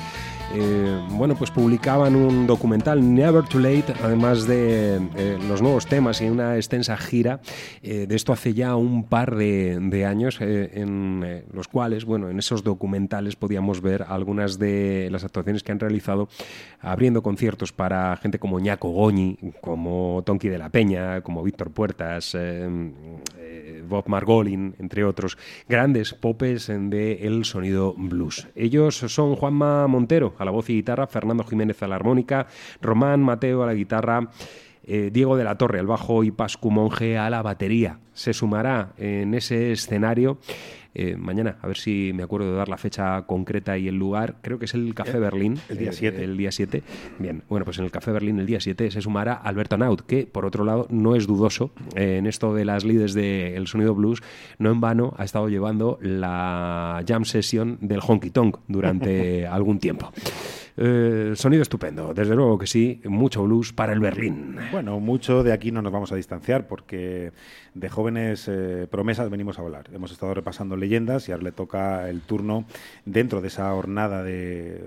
eh, 0.53 1.07
bueno, 1.11 1.35
pues 1.35 1.51
publicaban 1.51 2.15
un 2.15 2.47
documental 2.47 3.13
Never 3.13 3.43
Too 3.43 3.59
Late, 3.59 3.93
además 4.03 4.47
de 4.47 4.99
eh, 5.15 5.39
los 5.47 5.61
nuevos 5.61 5.85
temas 5.85 6.19
y 6.21 6.29
una 6.29 6.55
extensa 6.55 6.97
gira. 6.97 7.39
Eh, 7.83 8.05
de 8.07 8.15
esto 8.15 8.31
hace 8.31 8.53
ya 8.53 8.75
un 8.75 9.05
par 9.05 9.35
de, 9.35 10.05
años, 10.05 10.39
eh, 10.39 10.71
en 10.75 11.23
eh, 11.25 11.43
los 11.51 11.67
cuales, 11.67 12.05
bueno, 12.05 12.29
en 12.29 12.37
esos 12.37 12.63
documentales 12.63 13.35
podíamos 13.35 13.81
ver 13.81 14.05
algunas 14.07 14.59
de 14.59 15.09
las 15.11 15.23
actuaciones 15.23 15.63
que 15.63 15.71
han 15.71 15.79
realizado 15.79 16.29
abriendo 16.79 17.23
conciertos 17.23 17.71
para 17.71 18.15
gente 18.17 18.37
como 18.37 18.59
Ñaco 18.59 18.89
Goñi, 18.89 19.37
como 19.61 20.21
Tonki 20.25 20.47
de 20.47 20.59
la 20.59 20.69
Peña, 20.69 21.21
como 21.21 21.41
Víctor 21.41 21.71
Puertas, 21.71 22.37
Bob 23.87 24.07
Margolin, 24.07 24.75
entre 24.79 25.03
otros, 25.03 25.37
grandes 25.67 26.13
popes 26.13 26.67
de 26.67 27.13
el 27.23 27.45
sonido 27.45 27.93
blues. 27.97 28.47
Ellos 28.55 28.95
son 28.95 29.35
Juanma 29.35 29.87
Montero 29.87 30.35
a 30.37 30.45
la 30.45 30.51
voz 30.51 30.69
y 30.69 30.75
guitarra, 30.75 31.07
Fernando 31.07 31.43
Jiménez 31.43 31.81
a 31.81 31.87
la 31.87 31.95
armónica, 31.95 32.47
Román 32.79 33.21
Mateo 33.21 33.63
a 33.63 33.65
la 33.65 33.73
guitarra, 33.73 34.29
eh, 34.83 35.09
Diego 35.11 35.37
de 35.37 35.43
la 35.43 35.57
Torre 35.57 35.79
al 35.79 35.87
bajo 35.87 36.23
y 36.23 36.31
Pascu 36.31 36.71
Monge 36.71 37.17
a 37.17 37.29
la 37.29 37.41
batería. 37.41 37.99
Se 38.13 38.33
sumará 38.33 38.93
en 38.97 39.33
ese 39.33 39.71
escenario 39.71 40.37
eh, 40.93 41.15
mañana, 41.15 41.57
a 41.61 41.67
ver 41.67 41.77
si 41.77 42.11
me 42.13 42.23
acuerdo 42.23 42.51
de 42.51 42.57
dar 42.57 42.67
la 42.67 42.77
fecha 42.77 43.21
concreta 43.23 43.77
y 43.77 43.87
el 43.87 43.95
lugar. 43.95 44.35
Creo 44.41 44.59
que 44.59 44.65
es 44.65 44.73
el 44.73 44.93
Café 44.93 45.19
Berlín. 45.19 45.57
el 45.69 45.77
día 45.77 45.91
eh, 45.91 45.93
7. 45.93 46.23
el 46.23 46.37
día 46.37 46.51
7. 46.51 46.83
Bien, 47.19 47.43
bueno, 47.47 47.65
pues 47.65 47.77
en 47.77 47.85
el 47.85 47.91
Café 47.91 48.11
Berlín 48.11 48.39
el 48.39 48.45
día 48.45 48.59
7 48.59 48.91
se 48.91 49.01
sumará 49.01 49.33
Alberto 49.33 49.77
Naut, 49.77 50.01
que 50.01 50.25
por 50.25 50.45
otro 50.45 50.65
lado 50.65 50.87
no 50.89 51.15
es 51.15 51.27
dudoso 51.27 51.71
eh, 51.95 52.17
en 52.17 52.27
esto 52.27 52.53
de 52.53 52.65
las 52.65 52.83
líderes 52.83 53.13
del 53.13 53.67
sonido 53.67 53.95
blues. 53.95 54.21
No 54.57 54.71
en 54.71 54.81
vano 54.81 55.13
ha 55.17 55.23
estado 55.23 55.47
llevando 55.47 55.97
la 56.01 57.03
jam 57.07 57.23
session 57.23 57.77
del 57.79 58.01
honky 58.05 58.29
tonk 58.29 58.57
durante 58.67 59.47
algún 59.47 59.79
tiempo. 59.79 60.11
Eh, 60.77 61.33
sonido 61.35 61.61
estupendo, 61.61 62.13
desde 62.13 62.35
luego 62.35 62.57
que 62.57 62.67
sí, 62.67 63.01
mucho 63.05 63.43
blues 63.43 63.73
para 63.73 63.93
el 63.93 63.99
Berlín. 63.99 64.55
Bueno, 64.71 64.99
mucho 64.99 65.43
de 65.43 65.53
aquí 65.53 65.71
no 65.71 65.81
nos 65.81 65.91
vamos 65.91 66.11
a 66.11 66.15
distanciar 66.15 66.67
porque 66.67 67.31
de 67.73 67.89
jóvenes 67.89 68.47
eh, 68.47 68.87
promesas 68.89 69.29
venimos 69.29 69.59
a 69.59 69.61
hablar. 69.61 69.89
Hemos 69.93 70.11
estado 70.11 70.33
repasando 70.33 70.77
leyendas 70.77 71.27
y 71.27 71.31
ahora 71.31 71.43
le 71.45 71.51
toca 71.51 72.09
el 72.09 72.21
turno 72.21 72.65
dentro 73.05 73.41
de 73.41 73.47
esa 73.47 73.73
hornada 73.73 74.23
de 74.23 74.81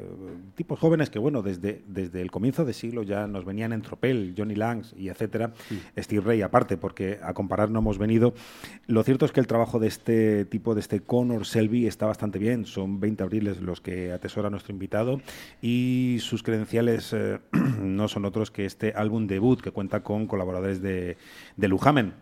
tipos 0.55 0.79
jóvenes 0.79 1.11
que, 1.11 1.19
bueno, 1.19 1.43
desde, 1.43 1.83
desde 1.87 2.23
el 2.23 2.31
comienzo 2.31 2.65
de 2.65 2.73
siglo 2.73 3.03
ya 3.03 3.27
nos 3.27 3.45
venían 3.45 3.73
en 3.73 3.83
tropel, 3.83 4.35
Johnny 4.37 4.55
Langs 4.55 4.95
y 4.97 5.09
etcétera, 5.09 5.53
Steve 5.99 6.23
Ray 6.25 6.43
aparte, 6.43 6.77
porque 6.77 7.19
a 7.23 7.35
comparar 7.35 7.71
no 7.71 7.81
hemos 7.81 7.99
venido. 7.99 8.35
Lo 8.87 9.03
cierto 9.03 9.27
es 9.27 9.33
que 9.33 9.41
el 9.41 9.47
trabajo 9.47 9.79
de 9.79 9.89
este 9.89 10.45
tipo, 10.45 10.75
de 10.75 10.81
este 10.81 11.01
Connor 11.01 11.47
Selby, 11.47 11.87
está 11.87 12.07
bastante 12.07 12.39
bien. 12.39 12.65
Son 12.67 13.01
20 13.01 13.23
abriles 13.23 13.61
los 13.61 13.81
que 13.81 14.13
atesora 14.13 14.51
nuestro 14.51 14.73
invitado 14.73 15.21
y 15.61 15.74
sus 16.21 16.43
credenciales 16.43 17.13
eh, 17.13 17.39
no 17.81 18.09
son 18.09 18.25
otros 18.25 18.51
que 18.51 18.65
este 18.65 18.93
álbum 18.95 19.27
debut 19.27 19.61
que 19.61 19.71
cuenta 19.71 20.03
con 20.03 20.27
colaboradores 20.27 20.81
de, 20.83 21.17
de 21.57 21.69
Lujamen. 21.69 22.13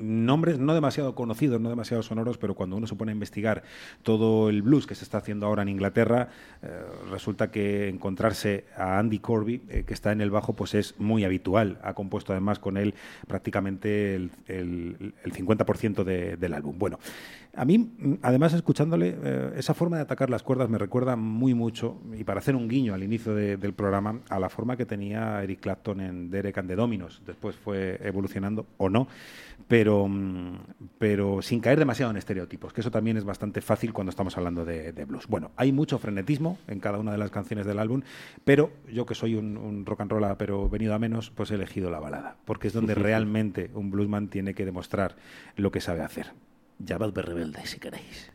Nombres 0.00 0.60
no 0.60 0.74
demasiado 0.74 1.16
conocidos, 1.16 1.60
no 1.60 1.70
demasiado 1.70 2.04
sonoros, 2.04 2.38
pero 2.38 2.54
cuando 2.54 2.76
uno 2.76 2.86
se 2.86 2.94
pone 2.94 3.10
a 3.10 3.14
investigar 3.14 3.64
todo 4.04 4.48
el 4.48 4.62
blues 4.62 4.86
que 4.86 4.94
se 4.94 5.02
está 5.02 5.18
haciendo 5.18 5.44
ahora 5.46 5.62
en 5.62 5.68
Inglaterra, 5.70 6.28
eh, 6.62 6.68
resulta 7.10 7.50
que 7.50 7.88
encontrarse 7.88 8.66
a 8.76 9.00
Andy 9.00 9.18
Corby, 9.18 9.60
eh, 9.68 9.82
que 9.84 9.94
está 9.94 10.12
en 10.12 10.20
el 10.20 10.30
bajo, 10.30 10.52
pues 10.54 10.74
es 10.74 10.94
muy 11.00 11.24
habitual. 11.24 11.80
Ha 11.82 11.94
compuesto 11.94 12.32
además 12.32 12.60
con 12.60 12.76
él 12.76 12.94
prácticamente 13.26 14.14
el, 14.14 14.30
el- 14.46 15.14
el 15.24 15.32
50% 15.32 16.04
de- 16.04 16.36
del 16.36 16.54
álbum. 16.54 16.78
Bueno, 16.78 17.00
a 17.54 17.64
mí, 17.64 17.78
mm, 17.78 18.14
además, 18.22 18.52
escuchándole, 18.54 19.16
eh, 19.22 19.52
esa 19.56 19.74
forma 19.74 19.96
de 19.96 20.02
atacar 20.02 20.30
las 20.30 20.42
cuerdas 20.42 20.68
me 20.68 20.78
recuerda 20.78 21.16
muy 21.16 21.54
mucho, 21.54 22.00
y 22.16 22.24
para 22.24 22.38
hacer 22.40 22.54
un 22.54 22.68
guiño 22.68 22.94
al 22.94 23.02
inicio 23.02 23.34
de- 23.34 23.56
del 23.56 23.72
programa, 23.72 24.20
a 24.28 24.38
la 24.38 24.48
forma 24.48 24.76
que 24.76 24.86
tenía 24.86 25.42
Eric 25.42 25.60
Clapton 25.60 26.00
en 26.00 26.30
Derek 26.30 26.56
and 26.58 26.68
the 26.68 26.76
Dominos. 26.76 27.22
Después 27.26 27.56
fue 27.56 27.98
evolucionando 28.02 28.66
o 28.76 28.88
no, 28.88 29.08
pero, 29.66 30.06
mm, 30.08 30.58
pero 30.98 31.42
sin 31.42 31.60
caer 31.60 31.78
demasiado 31.78 32.10
en 32.10 32.16
estereotipos, 32.16 32.72
que 32.72 32.80
eso 32.80 32.90
también 32.90 33.16
es 33.16 33.24
bastante 33.24 33.60
fácil 33.60 33.92
cuando 33.92 34.10
estamos 34.10 34.36
hablando 34.36 34.64
de, 34.64 34.92
de 34.92 35.04
blues. 35.04 35.26
Bueno, 35.26 35.50
hay 35.56 35.72
mucho 35.72 35.98
frenetismo 35.98 36.58
en 36.68 36.80
cada 36.80 36.98
una 36.98 37.12
de 37.12 37.18
las 37.18 37.30
canciones 37.30 37.66
del 37.66 37.78
álbum, 37.78 38.02
pero 38.44 38.70
yo 38.92 39.04
que 39.04 39.14
soy 39.14 39.34
un, 39.34 39.56
un 39.56 39.84
rock 39.84 40.02
and 40.02 40.10
roll 40.12 40.36
pero 40.36 40.68
venido 40.68 40.94
a 40.94 40.98
menos, 40.98 41.30
pues 41.30 41.50
he 41.50 41.54
elegido 41.54 41.90
la 41.90 42.00
balada, 42.00 42.36
porque 42.44 42.68
es 42.68 42.72
donde 42.74 42.94
realmente 42.94 43.70
un 43.74 43.90
bluesman 43.90 44.28
tiene 44.28 44.54
que 44.54 44.64
demostrar 44.64 45.16
lo 45.56 45.70
que 45.70 45.80
sabe 45.80 46.02
hacer. 46.02 46.32
ja 46.78 46.98
va 46.98 47.06
el 47.06 47.14
rebelde, 47.14 47.66
si 47.66 47.78
queréis. 47.78 48.28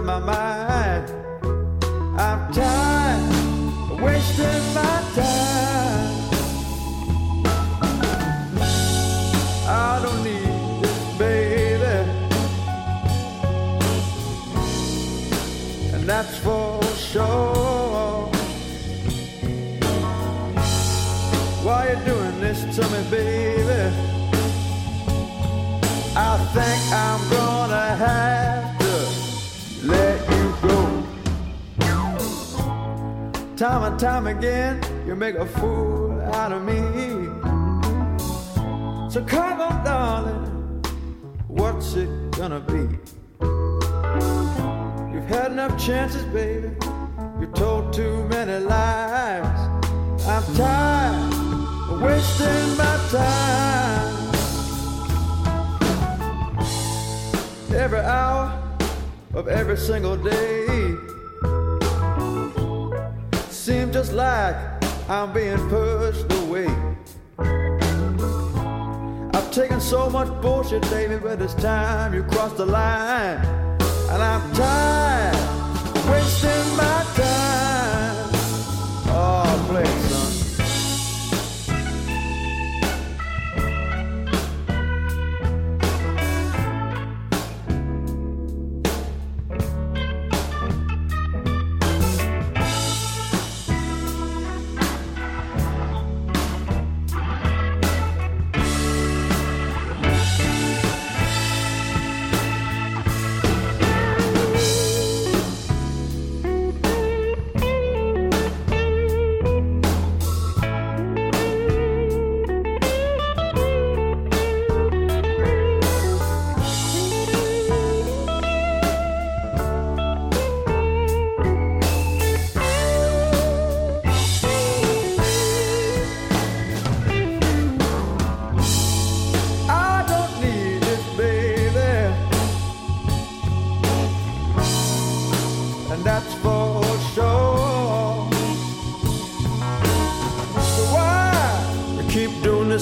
With 0.00 0.06
my 0.06 0.18
mind. 0.18 1.10
I'm 2.18 2.52
tired 2.52 3.22
of 3.90 4.00
wasting 4.00 4.74
my 4.74 4.96
time. 5.14 6.10
I 9.66 10.00
don't 10.02 10.22
need 10.24 10.82
this, 10.82 11.18
baby. 11.18 11.96
And 15.94 16.08
that's 16.08 16.36
for 16.38 16.82
sure. 16.96 18.28
Why 21.64 21.90
you 21.90 22.04
doing 22.04 22.40
this 22.40 22.60
to 22.76 22.82
me, 22.92 23.10
baby? 23.10 23.82
I 26.16 26.36
think 26.54 26.80
I'm 26.92 27.39
Time 33.60 33.82
and 33.82 34.00
time 34.00 34.26
again, 34.26 34.80
you 35.06 35.14
make 35.14 35.34
a 35.34 35.44
fool 35.44 36.18
out 36.32 36.50
of 36.50 36.64
me. 36.64 36.80
So 39.10 39.22
come 39.22 39.60
on, 39.60 39.84
darling, 39.84 40.82
what's 41.46 41.94
it 41.94 42.08
gonna 42.30 42.60
be? 42.60 42.88
You've 45.12 45.28
had 45.28 45.52
enough 45.52 45.78
chances, 45.78 46.24
baby. 46.32 46.70
You've 47.38 47.52
told 47.52 47.92
too 47.92 48.24
many 48.28 48.64
lies. 48.64 49.44
I'm 50.26 50.54
tired 50.54 51.34
of 51.90 52.00
wasting 52.00 52.76
my 52.78 52.96
time. 53.10 54.16
Every 57.74 58.00
hour 58.00 58.58
of 59.34 59.48
every 59.48 59.76
single 59.76 60.16
day 60.16 60.96
seems 63.70 63.92
just 63.92 64.12
like 64.12 64.56
I'm 65.08 65.32
being 65.32 65.56
pushed 65.68 66.32
away. 66.42 66.66
I've 69.32 69.52
taken 69.52 69.80
so 69.80 70.10
much 70.10 70.28
bullshit, 70.42 70.82
baby, 70.90 71.18
but 71.18 71.40
it's 71.40 71.54
time 71.54 72.12
you 72.12 72.24
crossed 72.24 72.56
the 72.56 72.66
line. 72.66 73.38
And 74.10 74.20
I'm 74.20 74.52
tired 74.54 75.59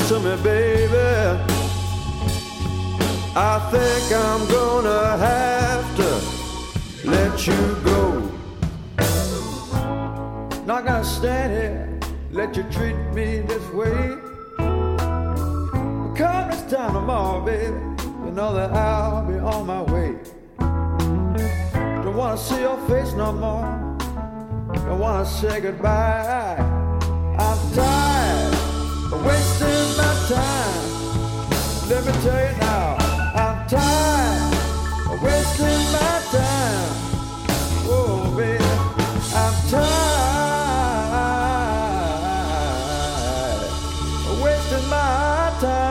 to 0.08 0.18
me, 0.20 0.42
baby? 0.42 0.96
I 3.36 3.58
think 3.70 4.10
I'm 4.10 4.48
gonna 4.48 5.18
have 5.18 5.96
to 5.96 7.10
let 7.10 7.46
you 7.46 7.76
go. 7.84 8.22
Not 10.64 10.86
gonna 10.86 11.04
stand 11.04 11.52
here, 11.52 12.00
let 12.30 12.56
you 12.56 12.62
treat 12.70 12.96
me 13.12 13.40
this 13.40 13.62
way. 13.74 14.16
Come 16.16 16.50
this 16.50 16.62
time 16.72 16.94
tomorrow, 16.94 17.44
baby. 17.44 17.76
You 18.24 18.30
know 18.30 18.54
that 18.54 18.72
I'll 18.72 19.26
be 19.26 19.34
on 19.34 19.66
my 19.66 19.82
way. 19.82 20.16
Don't 22.02 22.16
wanna 22.16 22.38
see 22.38 22.60
your 22.60 22.78
face 22.88 23.12
no 23.12 23.30
more. 23.32 23.98
Don't 24.72 25.00
wanna 25.00 25.26
say 25.26 25.60
goodbye. 25.60 26.56
I'm 27.38 27.74
tired 27.74 28.07
time. 30.28 30.84
Let 31.88 32.04
me 32.04 32.12
tell 32.20 32.40
you 32.44 32.56
now, 32.58 32.96
I'm 33.34 33.66
tired 33.66 34.52
wasting 35.22 35.84
my 35.96 36.14
time. 36.30 36.92
Oh, 37.88 38.36
I'm 39.34 39.54
tired 39.70 40.18
wasting 44.42 44.86
my 44.90 45.56
time. 45.60 45.88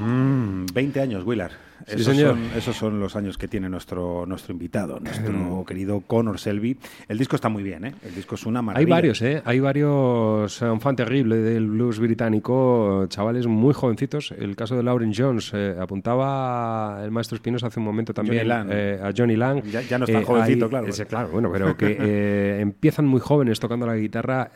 Mm, 0.00 0.66
20 0.72 1.00
años, 1.00 1.24
Willard. 1.24 1.52
Sí, 1.86 1.94
esos, 2.00 2.14
señor. 2.14 2.30
Son, 2.34 2.58
esos 2.58 2.76
son 2.76 3.00
los 3.00 3.14
años 3.16 3.36
que 3.38 3.48
tiene 3.48 3.68
nuestro, 3.68 4.26
nuestro 4.26 4.52
invitado, 4.52 4.98
nuestro 5.00 5.64
querido 5.66 6.00
Connor 6.06 6.38
Selby. 6.38 6.78
El 7.08 7.18
disco 7.18 7.36
está 7.36 7.48
muy 7.48 7.62
bien, 7.62 7.84
¿eh? 7.84 7.94
El 8.04 8.14
disco 8.14 8.34
es 8.36 8.46
una 8.46 8.62
maravilla. 8.62 8.86
Hay 8.86 8.90
varios, 8.90 9.22
¿eh? 9.22 9.42
Hay 9.44 9.60
varios 9.60 10.62
eh, 10.62 10.66
fan 10.80 10.96
terrible 10.96 11.36
del 11.36 11.66
blues 11.68 11.98
británico, 11.98 13.06
chavales 13.08 13.46
muy 13.46 13.74
jovencitos. 13.74 14.32
El 14.36 14.56
caso 14.56 14.76
de 14.76 14.82
Lauren 14.82 15.12
Jones 15.16 15.50
eh, 15.54 15.76
apuntaba 15.80 17.00
el 17.04 17.10
maestro 17.10 17.36
Espinosa 17.36 17.66
hace 17.68 17.80
un 17.80 17.86
momento 17.86 18.12
también 18.14 18.38
Johnny 18.38 18.48
Lang. 18.48 18.68
eh, 18.72 19.00
a 19.02 19.12
Johnny 19.16 19.36
Lang. 19.36 19.62
Ya- 19.64 19.82
ya 19.82 19.98
no 19.98 20.04
es 20.04 20.12
tan 20.12 20.24
jovencito, 20.24 20.68
claro. 20.68 20.86
ese, 20.86 21.06
claro, 21.06 21.28
bueno, 21.28 21.50
pero 21.52 21.76
que 21.76 22.58
empiezan 22.60 23.06
muy 23.06 23.20
jóvenes 23.20 23.60
tocando 23.60 23.86
la 23.86 23.96
guitarra. 23.96 24.50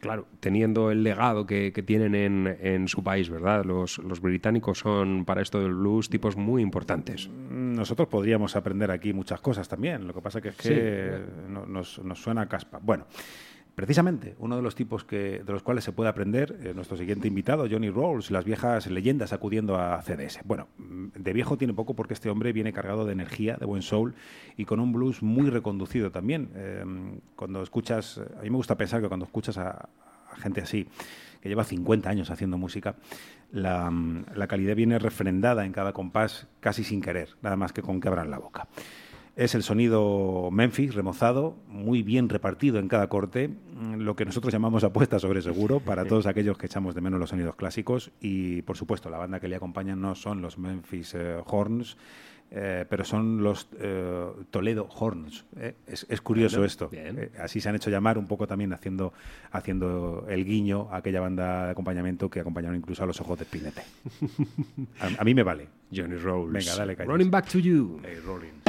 Claro, 0.00 0.26
teniendo 0.38 0.92
el 0.92 1.02
legado 1.02 1.44
que, 1.44 1.72
que 1.72 1.82
tienen 1.82 2.14
en, 2.14 2.56
en 2.60 2.86
su 2.86 3.02
país, 3.02 3.28
¿verdad? 3.30 3.64
Los, 3.64 3.98
los 3.98 4.20
británicos 4.20 4.78
son 4.78 5.24
para 5.24 5.42
esto 5.42 5.60
del 5.60 5.74
blues 5.74 6.08
tipos 6.08 6.36
muy 6.36 6.62
importantes. 6.62 7.28
Nosotros 7.28 8.06
podríamos 8.06 8.54
aprender 8.54 8.92
aquí 8.92 9.12
muchas 9.12 9.40
cosas 9.40 9.68
también. 9.68 10.06
Lo 10.06 10.14
que 10.14 10.20
pasa 10.20 10.40
que 10.40 10.50
es 10.50 10.56
que 10.56 10.68
Sí. 10.68 11.52
nos, 11.68 11.98
nos 11.98 12.22
suena 12.22 12.42
a 12.42 12.48
caspa. 12.48 12.78
Bueno, 12.80 13.06
precisamente 13.78 14.34
uno 14.40 14.56
de 14.56 14.62
los 14.62 14.74
tipos 14.74 15.04
que, 15.04 15.40
de 15.46 15.52
los 15.52 15.62
cuales 15.62 15.84
se 15.84 15.92
puede 15.92 16.10
aprender, 16.10 16.74
nuestro 16.74 16.96
siguiente 16.96 17.28
invitado, 17.28 17.64
Johnny 17.70 17.90
Rolls, 17.90 18.32
las 18.32 18.44
viejas 18.44 18.88
leyendas 18.88 19.32
acudiendo 19.32 19.76
a 19.76 20.02
CDS. 20.02 20.40
Bueno, 20.44 20.66
mm, 20.78 21.10
de 21.14 21.32
viejo 21.32 21.56
tiene 21.56 21.74
poco 21.74 21.94
porque 21.94 22.14
este 22.14 22.28
hombre 22.28 22.52
viene 22.52 22.72
cargado 22.72 23.04
de 23.04 23.12
energía, 23.12 23.56
de 23.56 23.66
buen 23.66 23.82
soul 23.82 24.16
y 24.56 24.64
con 24.64 24.80
un 24.80 24.92
blues 24.92 25.22
muy 25.22 25.48
reconducido 25.48 26.10
también. 26.10 26.50
Eh, 26.56 26.84
cuando 27.36 27.62
escuchas, 27.62 28.18
a 28.18 28.42
mí 28.42 28.50
me 28.50 28.56
gusta 28.56 28.76
pensar 28.76 29.00
que 29.00 29.06
cuando 29.06 29.26
escuchas 29.26 29.56
a, 29.58 29.88
gente 30.38 30.60
así, 30.60 30.88
que 31.40 31.48
lleva 31.48 31.62
50 31.62 32.10
años 32.10 32.30
haciendo 32.32 32.58
música, 32.58 32.96
mm, 33.52 34.22
la 34.34 34.46
calidad 34.48 34.74
viene 34.74 34.98
refrendada 34.98 35.64
en 35.64 35.70
cada 35.70 35.92
compás 35.92 36.48
casi 36.58 36.82
sin 36.82 37.00
querer, 37.00 37.28
nada 37.42 37.54
más 37.54 37.72
que 37.72 37.82
con 37.82 38.00
que 38.00 38.08
abran 38.08 38.28
la 38.28 38.40
boca. 38.40 38.66
Es 39.38 39.54
el 39.54 39.62
sonido 39.62 40.48
Memphis 40.50 40.96
remozado, 40.96 41.54
muy 41.68 42.02
bien 42.02 42.28
repartido 42.28 42.80
en 42.80 42.88
cada 42.88 43.08
corte, 43.08 43.46
mm, 43.46 43.94
lo 44.00 44.16
que 44.16 44.24
nosotros 44.24 44.52
llamamos 44.52 44.82
apuesta 44.82 45.20
sobre 45.20 45.42
seguro 45.42 45.78
para 45.84 46.04
todos 46.06 46.26
aquellos 46.26 46.58
que 46.58 46.66
echamos 46.66 46.92
de 46.96 47.00
menos 47.02 47.20
los 47.20 47.30
sonidos 47.30 47.54
clásicos 47.54 48.10
y 48.20 48.62
por 48.62 48.76
supuesto 48.76 49.08
la 49.10 49.18
banda 49.18 49.38
que 49.38 49.46
le 49.46 49.54
acompaña 49.54 49.94
no 49.94 50.16
son 50.16 50.42
los 50.42 50.58
Memphis 50.58 51.14
eh, 51.14 51.36
Horns, 51.46 51.96
eh, 52.50 52.84
pero 52.90 53.04
son 53.04 53.44
los 53.44 53.68
eh, 53.78 54.26
Toledo 54.50 54.88
Horns. 54.92 55.44
eh. 55.56 55.76
Es, 55.86 56.04
es 56.10 56.20
curioso 56.20 56.56
Bueno, 56.56 56.66
esto. 56.66 56.90
así 57.40 57.60
se 57.60 57.68
han 57.68 57.76
hecho 57.76 57.90
llamar 57.90 58.18
un 58.18 58.26
poco 58.26 58.48
también 58.48 58.72
haciendo, 58.72 59.12
haciendo 59.52 60.26
el 60.28 60.44
guiño 60.44 60.88
a 60.90 60.96
aquella 60.96 61.20
banda 61.20 61.66
de 61.66 61.70
acompañamiento 61.70 62.28
que 62.28 62.40
acompañaron 62.40 62.76
incluso 62.76 63.04
a 63.04 63.06
los 63.06 63.20
ojos 63.20 63.38
de 63.38 63.44
Spinete. 63.44 63.82
a, 65.00 65.20
a 65.20 65.24
mí 65.24 65.32
me 65.32 65.44
vale. 65.44 65.68
Johnny 65.94 66.16
Rolls. 66.16 66.52
Venga, 66.52 66.74
dale. 66.74 66.96
Running 66.96 67.30
back 67.30 67.46
to 67.50 67.60
you. 67.60 68.00
Hey, 68.02 68.16
rolling. 68.26 68.67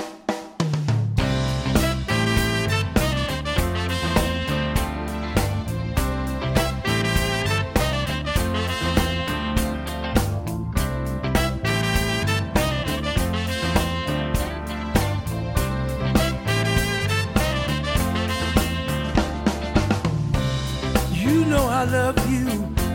Love 21.91 22.17
you. 22.31 22.45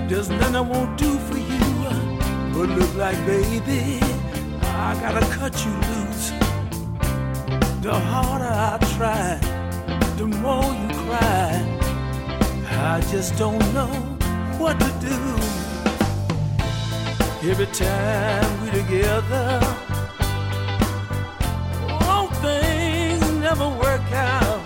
There's 0.09 0.31
nothing 0.31 0.57
I 0.57 0.61
won't 0.61 0.97
do 0.97 1.19
for 1.19 1.39
you. 1.39 1.69
But 2.55 2.69
look 2.79 2.95
like, 2.95 3.19
baby, 3.27 3.99
I 4.63 4.97
gotta 5.01 5.27
cut 5.39 5.55
you 5.65 5.73
loose. 5.91 6.31
The 7.83 7.93
harder 7.93 8.55
I 8.71 8.79
try, 8.97 9.39
the 10.17 10.27
more 10.27 10.71
you 10.81 10.89
cry. 11.05 11.51
I 12.93 13.01
just 13.11 13.37
don't 13.37 13.65
know 13.75 13.93
what 14.59 14.79
to 14.79 14.91
do. 15.11 15.19
Every 17.51 17.67
time 17.67 18.51
we're 18.61 18.73
together, 18.83 19.61
oh, 22.13 22.27
things 22.41 23.25
never 23.41 23.69
work 23.69 24.07
out. 24.13 24.61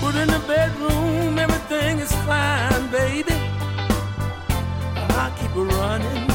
But 0.00 0.14
in 0.16 0.28
the 0.28 0.42
bedroom, 0.46 1.21
fine, 2.26 2.90
baby. 2.90 3.34
I 5.14 5.32
keep 5.38 5.54
running, 5.54 5.64
running 5.64 6.31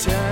turn. 0.00 0.29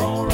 And 0.00 0.31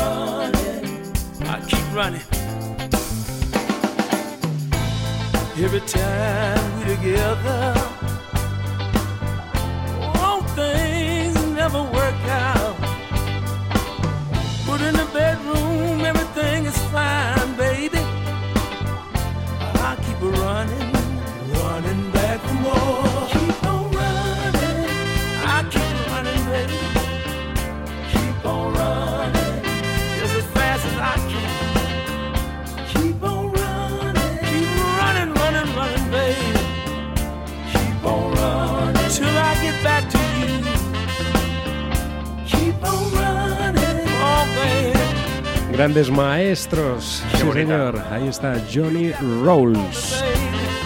Grandes 45.99 46.16
maestros. 46.16 47.24
Qué 47.32 47.38
sí, 47.38 47.42
bonita. 47.44 47.90
señor. 47.90 47.99
Ahí 48.12 48.28
está 48.28 48.55
Johnny 48.72 49.11
Rolls. 49.42 50.22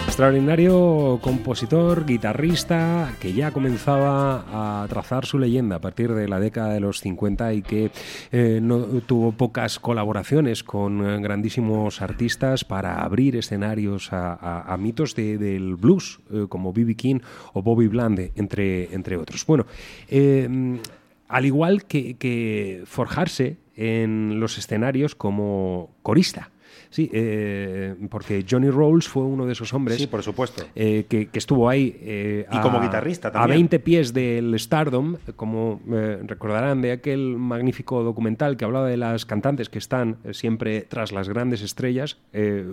Extraordinario 0.07 1.19
compositor, 1.21 2.03
guitarrista, 2.07 3.13
que 3.19 3.31
ya 3.31 3.51
comenzaba 3.51 4.81
a 4.81 4.87
trazar 4.87 5.27
su 5.27 5.37
leyenda 5.37 5.75
a 5.75 5.81
partir 5.81 6.11
de 6.15 6.27
la 6.27 6.39
década 6.39 6.73
de 6.73 6.79
los 6.79 6.99
50 7.01 7.53
y 7.53 7.61
que 7.61 7.91
eh, 8.31 8.57
no, 8.59 8.79
tuvo 9.05 9.33
pocas 9.33 9.77
colaboraciones 9.77 10.63
con 10.63 11.21
grandísimos 11.21 12.01
artistas 12.01 12.65
para 12.65 13.03
abrir 13.03 13.35
escenarios 13.35 14.11
a, 14.13 14.33
a- 14.33 14.73
a 14.73 14.77
mitos 14.77 15.13
de- 15.13 15.37
del 15.37 15.75
blues, 15.75 16.21
eh, 16.31 16.47
como 16.49 16.73
B.B. 16.73 16.95
King 16.95 17.19
o 17.53 17.61
Bobby 17.61 17.87
Blande, 17.87 18.31
entre, 18.35 18.91
entre 18.95 19.17
otros. 19.17 19.45
Bueno, 19.45 19.67
eh, 20.09 20.79
al 21.27 21.45
igual 21.45 21.85
que, 21.85 22.15
que 22.15 22.81
forjarse 22.87 23.57
en 23.75 24.39
los 24.39 24.57
escenarios 24.57 25.15
como 25.15 25.95
corista. 26.01 26.49
Sí, 26.93 27.09
eh, 27.11 27.95
porque 28.09 28.45
Johnny 28.47 28.69
Rolls 28.69 29.07
fue 29.07 29.23
uno 29.23 29.47
de 29.47 29.53
esos 29.53 29.73
hombres 29.73 29.97
Sí, 29.97 30.05
por 30.05 30.21
supuesto. 30.21 30.63
eh, 30.75 31.05
que, 31.09 31.25
que 31.27 31.39
estuvo 31.39 31.67
ahí 31.67 31.97
eh, 32.01 32.45
Y 32.51 32.57
como 32.59 32.79
guitarrista 32.79 33.29
a 33.29 33.31
también. 33.31 33.61
20 33.61 33.79
pies 33.79 34.13
del 34.13 34.53
Stardom, 34.59 35.17
como 35.35 35.81
eh, 35.91 36.19
recordarán 36.27 36.81
de 36.83 36.91
aquel 36.91 37.35
magnífico 37.37 38.03
documental 38.03 38.57
que 38.57 38.65
hablaba 38.65 38.87
de 38.87 38.97
las 38.97 39.25
cantantes 39.25 39.69
que 39.69 39.79
están 39.79 40.17
siempre 40.33 40.81
tras 40.81 41.11
las 41.11 41.29
grandes 41.29 41.61
estrellas, 41.63 42.17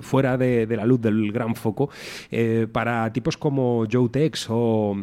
fuera 0.02 0.36
de, 0.36 0.66
de 0.66 0.76
la 0.76 0.84
luz 0.84 1.00
del 1.00 1.32
gran 1.32 1.54
foco, 1.54 1.88
para 2.72 3.12
tipos 3.12 3.36
como 3.38 3.86
Joe 3.90 4.08
Tex 4.10 4.46
o 4.50 4.96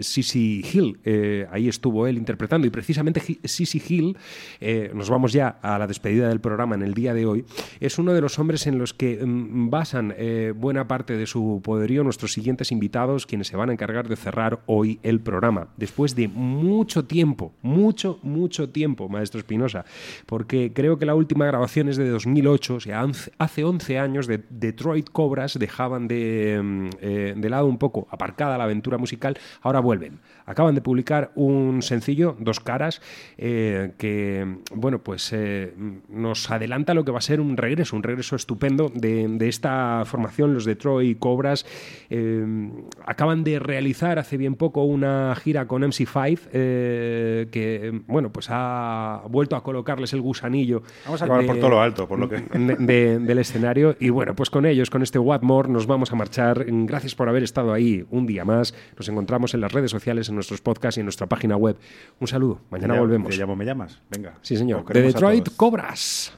Sissy 0.00 0.62
Hill. 0.72 0.98
eh, 1.04 1.46
ahí 1.50 1.68
estuvo 1.68 2.06
él 2.06 2.16
interpretando 2.18 2.66
y 2.66 2.70
precisamente 2.70 3.20
Sissy 3.44 3.82
Hill, 3.88 4.16
eh, 4.60 4.90
nos 4.94 5.08
vamos 5.08 5.32
ya 5.32 5.58
a 5.62 5.78
la 5.78 5.86
despedida 5.86 6.28
del 6.28 6.40
programa 6.40 6.74
en 6.74 6.82
el 6.82 6.94
día 6.94 7.14
de 7.14 7.26
hoy, 7.26 7.44
es 7.80 7.98
uno 7.98 8.12
de 8.12 8.20
los 8.20 8.38
hombres 8.42 8.66
en 8.66 8.78
los 8.78 8.92
que 8.92 9.24
mm, 9.24 9.70
basan 9.70 10.14
eh, 10.18 10.52
buena 10.54 10.86
parte 10.86 11.16
de 11.16 11.26
su 11.26 11.60
poderío 11.64 12.04
nuestros 12.04 12.32
siguientes 12.32 12.70
invitados, 12.72 13.24
quienes 13.26 13.46
se 13.46 13.56
van 13.56 13.70
a 13.70 13.72
encargar 13.72 14.08
de 14.08 14.16
cerrar 14.16 14.60
hoy 14.66 14.98
el 15.02 15.20
programa. 15.20 15.68
Después 15.76 16.14
de 16.14 16.28
mucho 16.28 17.04
tiempo, 17.04 17.54
mucho, 17.62 18.18
mucho 18.22 18.68
tiempo, 18.68 19.08
maestro 19.08 19.38
Espinosa, 19.38 19.84
porque 20.26 20.72
creo 20.74 20.98
que 20.98 21.06
la 21.06 21.14
última 21.14 21.46
grabación 21.46 21.88
es 21.88 21.96
de 21.96 22.08
2008, 22.10 22.74
o 22.74 22.80
sea, 22.80 23.06
hace 23.38 23.64
11 23.64 23.98
años 23.98 24.26
de 24.26 24.42
Detroit 24.50 25.08
Cobras 25.10 25.58
dejaban 25.58 26.08
de, 26.08 26.60
mm, 26.62 26.88
eh, 27.00 27.34
de 27.36 27.50
lado 27.50 27.66
un 27.66 27.78
poco 27.78 28.06
aparcada 28.10 28.58
la 28.58 28.64
aventura 28.64 28.98
musical, 28.98 29.38
ahora 29.62 29.80
vuelven. 29.80 30.20
Acaban 30.46 30.74
de 30.74 30.80
publicar 30.82 31.30
un 31.34 31.82
sencillo, 31.82 32.36
Dos 32.40 32.60
Caras, 32.60 33.00
eh, 33.38 33.92
que, 33.98 34.56
bueno, 34.74 34.98
pues 35.02 35.32
eh, 35.32 35.72
nos 36.08 36.50
adelanta 36.50 36.94
lo 36.94 37.04
que 37.04 37.12
va 37.12 37.18
a 37.18 37.22
ser 37.22 37.40
un 37.40 37.56
regreso, 37.56 37.96
un 37.96 38.02
regreso 38.02 38.36
estupendo 38.36 38.90
de, 38.94 39.26
de 39.28 39.48
esta 39.48 40.02
formación, 40.04 40.54
los 40.54 40.64
Detroit 40.64 41.18
Cobras. 41.18 41.64
Eh, 42.10 42.70
acaban 43.06 43.44
de 43.44 43.58
realizar 43.58 44.18
hace 44.18 44.36
bien 44.36 44.54
poco 44.56 44.84
una 44.84 45.34
gira 45.36 45.66
con 45.66 45.82
MC5, 45.82 46.40
eh, 46.52 47.48
que, 47.50 48.00
bueno, 48.06 48.32
pues 48.32 48.48
ha 48.50 49.22
vuelto 49.28 49.56
a 49.56 49.62
colocarles 49.62 50.12
el 50.12 50.20
gusanillo. 50.20 50.82
Vamos 51.04 51.22
a 51.22 51.24
acabar 51.26 51.46
por 51.46 51.56
todo 51.58 51.70
lo 51.70 51.80
alto, 51.80 52.08
por 52.08 52.18
lo 52.18 52.28
que- 52.28 52.36
de- 52.58 52.76
de- 52.76 53.18
del 53.18 53.38
escenario. 53.38 53.96
Y 54.00 54.10
bueno, 54.10 54.34
pues 54.34 54.50
con 54.50 54.66
ellos, 54.66 54.90
con 54.90 55.02
este 55.02 55.18
What 55.18 55.42
More, 55.42 55.68
nos 55.68 55.86
vamos 55.86 56.12
a 56.12 56.16
marchar. 56.16 56.64
Gracias 56.66 57.14
por 57.14 57.28
haber 57.28 57.42
estado 57.42 57.72
ahí 57.72 58.04
un 58.10 58.26
día 58.26 58.44
más. 58.44 58.74
Nos 58.96 59.08
encontramos 59.08 59.54
en 59.54 59.60
las 59.60 59.72
redes 59.72 59.90
sociales, 59.90 60.31
en 60.32 60.36
nuestros 60.36 60.60
podcasts 60.60 60.96
y 60.98 61.00
en 61.00 61.06
nuestra 61.06 61.26
página 61.28 61.56
web. 61.56 61.76
Un 62.20 62.26
saludo. 62.26 62.60
Mañana 62.70 62.94
llamo- 62.94 63.00
volvemos. 63.06 63.30
Te 63.30 63.36
llamo, 63.36 63.54
me 63.56 63.64
llamas. 63.64 64.00
Venga. 64.10 64.38
Sí, 64.42 64.56
señor. 64.56 64.84
De 64.92 65.02
Detroit. 65.02 65.48
Cobras. 65.56 66.32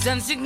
Since 0.00 0.30
you 0.30 0.36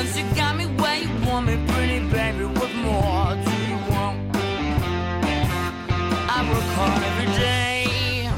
Since 0.00 0.16
you 0.16 0.24
got 0.34 0.56
me 0.56 0.64
where 0.64 0.96
you 0.96 1.10
want 1.26 1.46
me, 1.46 1.62
pretty 1.68 2.00
baby, 2.08 2.46
what 2.46 2.74
more 2.74 3.34
do 3.44 3.52
you 3.68 3.76
want? 3.90 4.34
I 6.34 6.38
work 6.50 6.68
hard 6.74 7.02
every 7.10 7.30
day, 7.36 8.30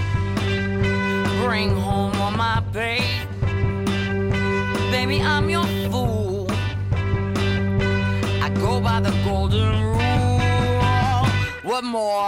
bring 1.44 1.70
home 1.70 2.16
all 2.20 2.32
my 2.32 2.60
pay. 2.72 3.04
Baby, 4.90 5.22
I'm 5.22 5.48
your 5.48 5.64
fool. 5.88 6.50
I 8.42 8.50
go 8.56 8.80
by 8.80 8.98
the 8.98 9.12
golden 9.24 9.84
rule. 9.84 11.28
What 11.62 11.84
more 11.84 12.26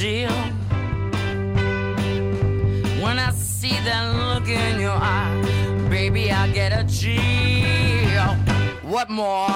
still. 0.00 0.32
When 3.04 3.18
I 3.18 3.30
see 3.32 3.76
that 3.84 4.04
look 4.16 4.48
in 4.48 4.80
your 4.80 4.96
eye, 4.96 5.36
baby, 5.90 6.32
I 6.32 6.48
get 6.52 6.72
a 6.72 6.84
chill. 6.88 8.32
What 8.90 9.10
more 9.10 9.50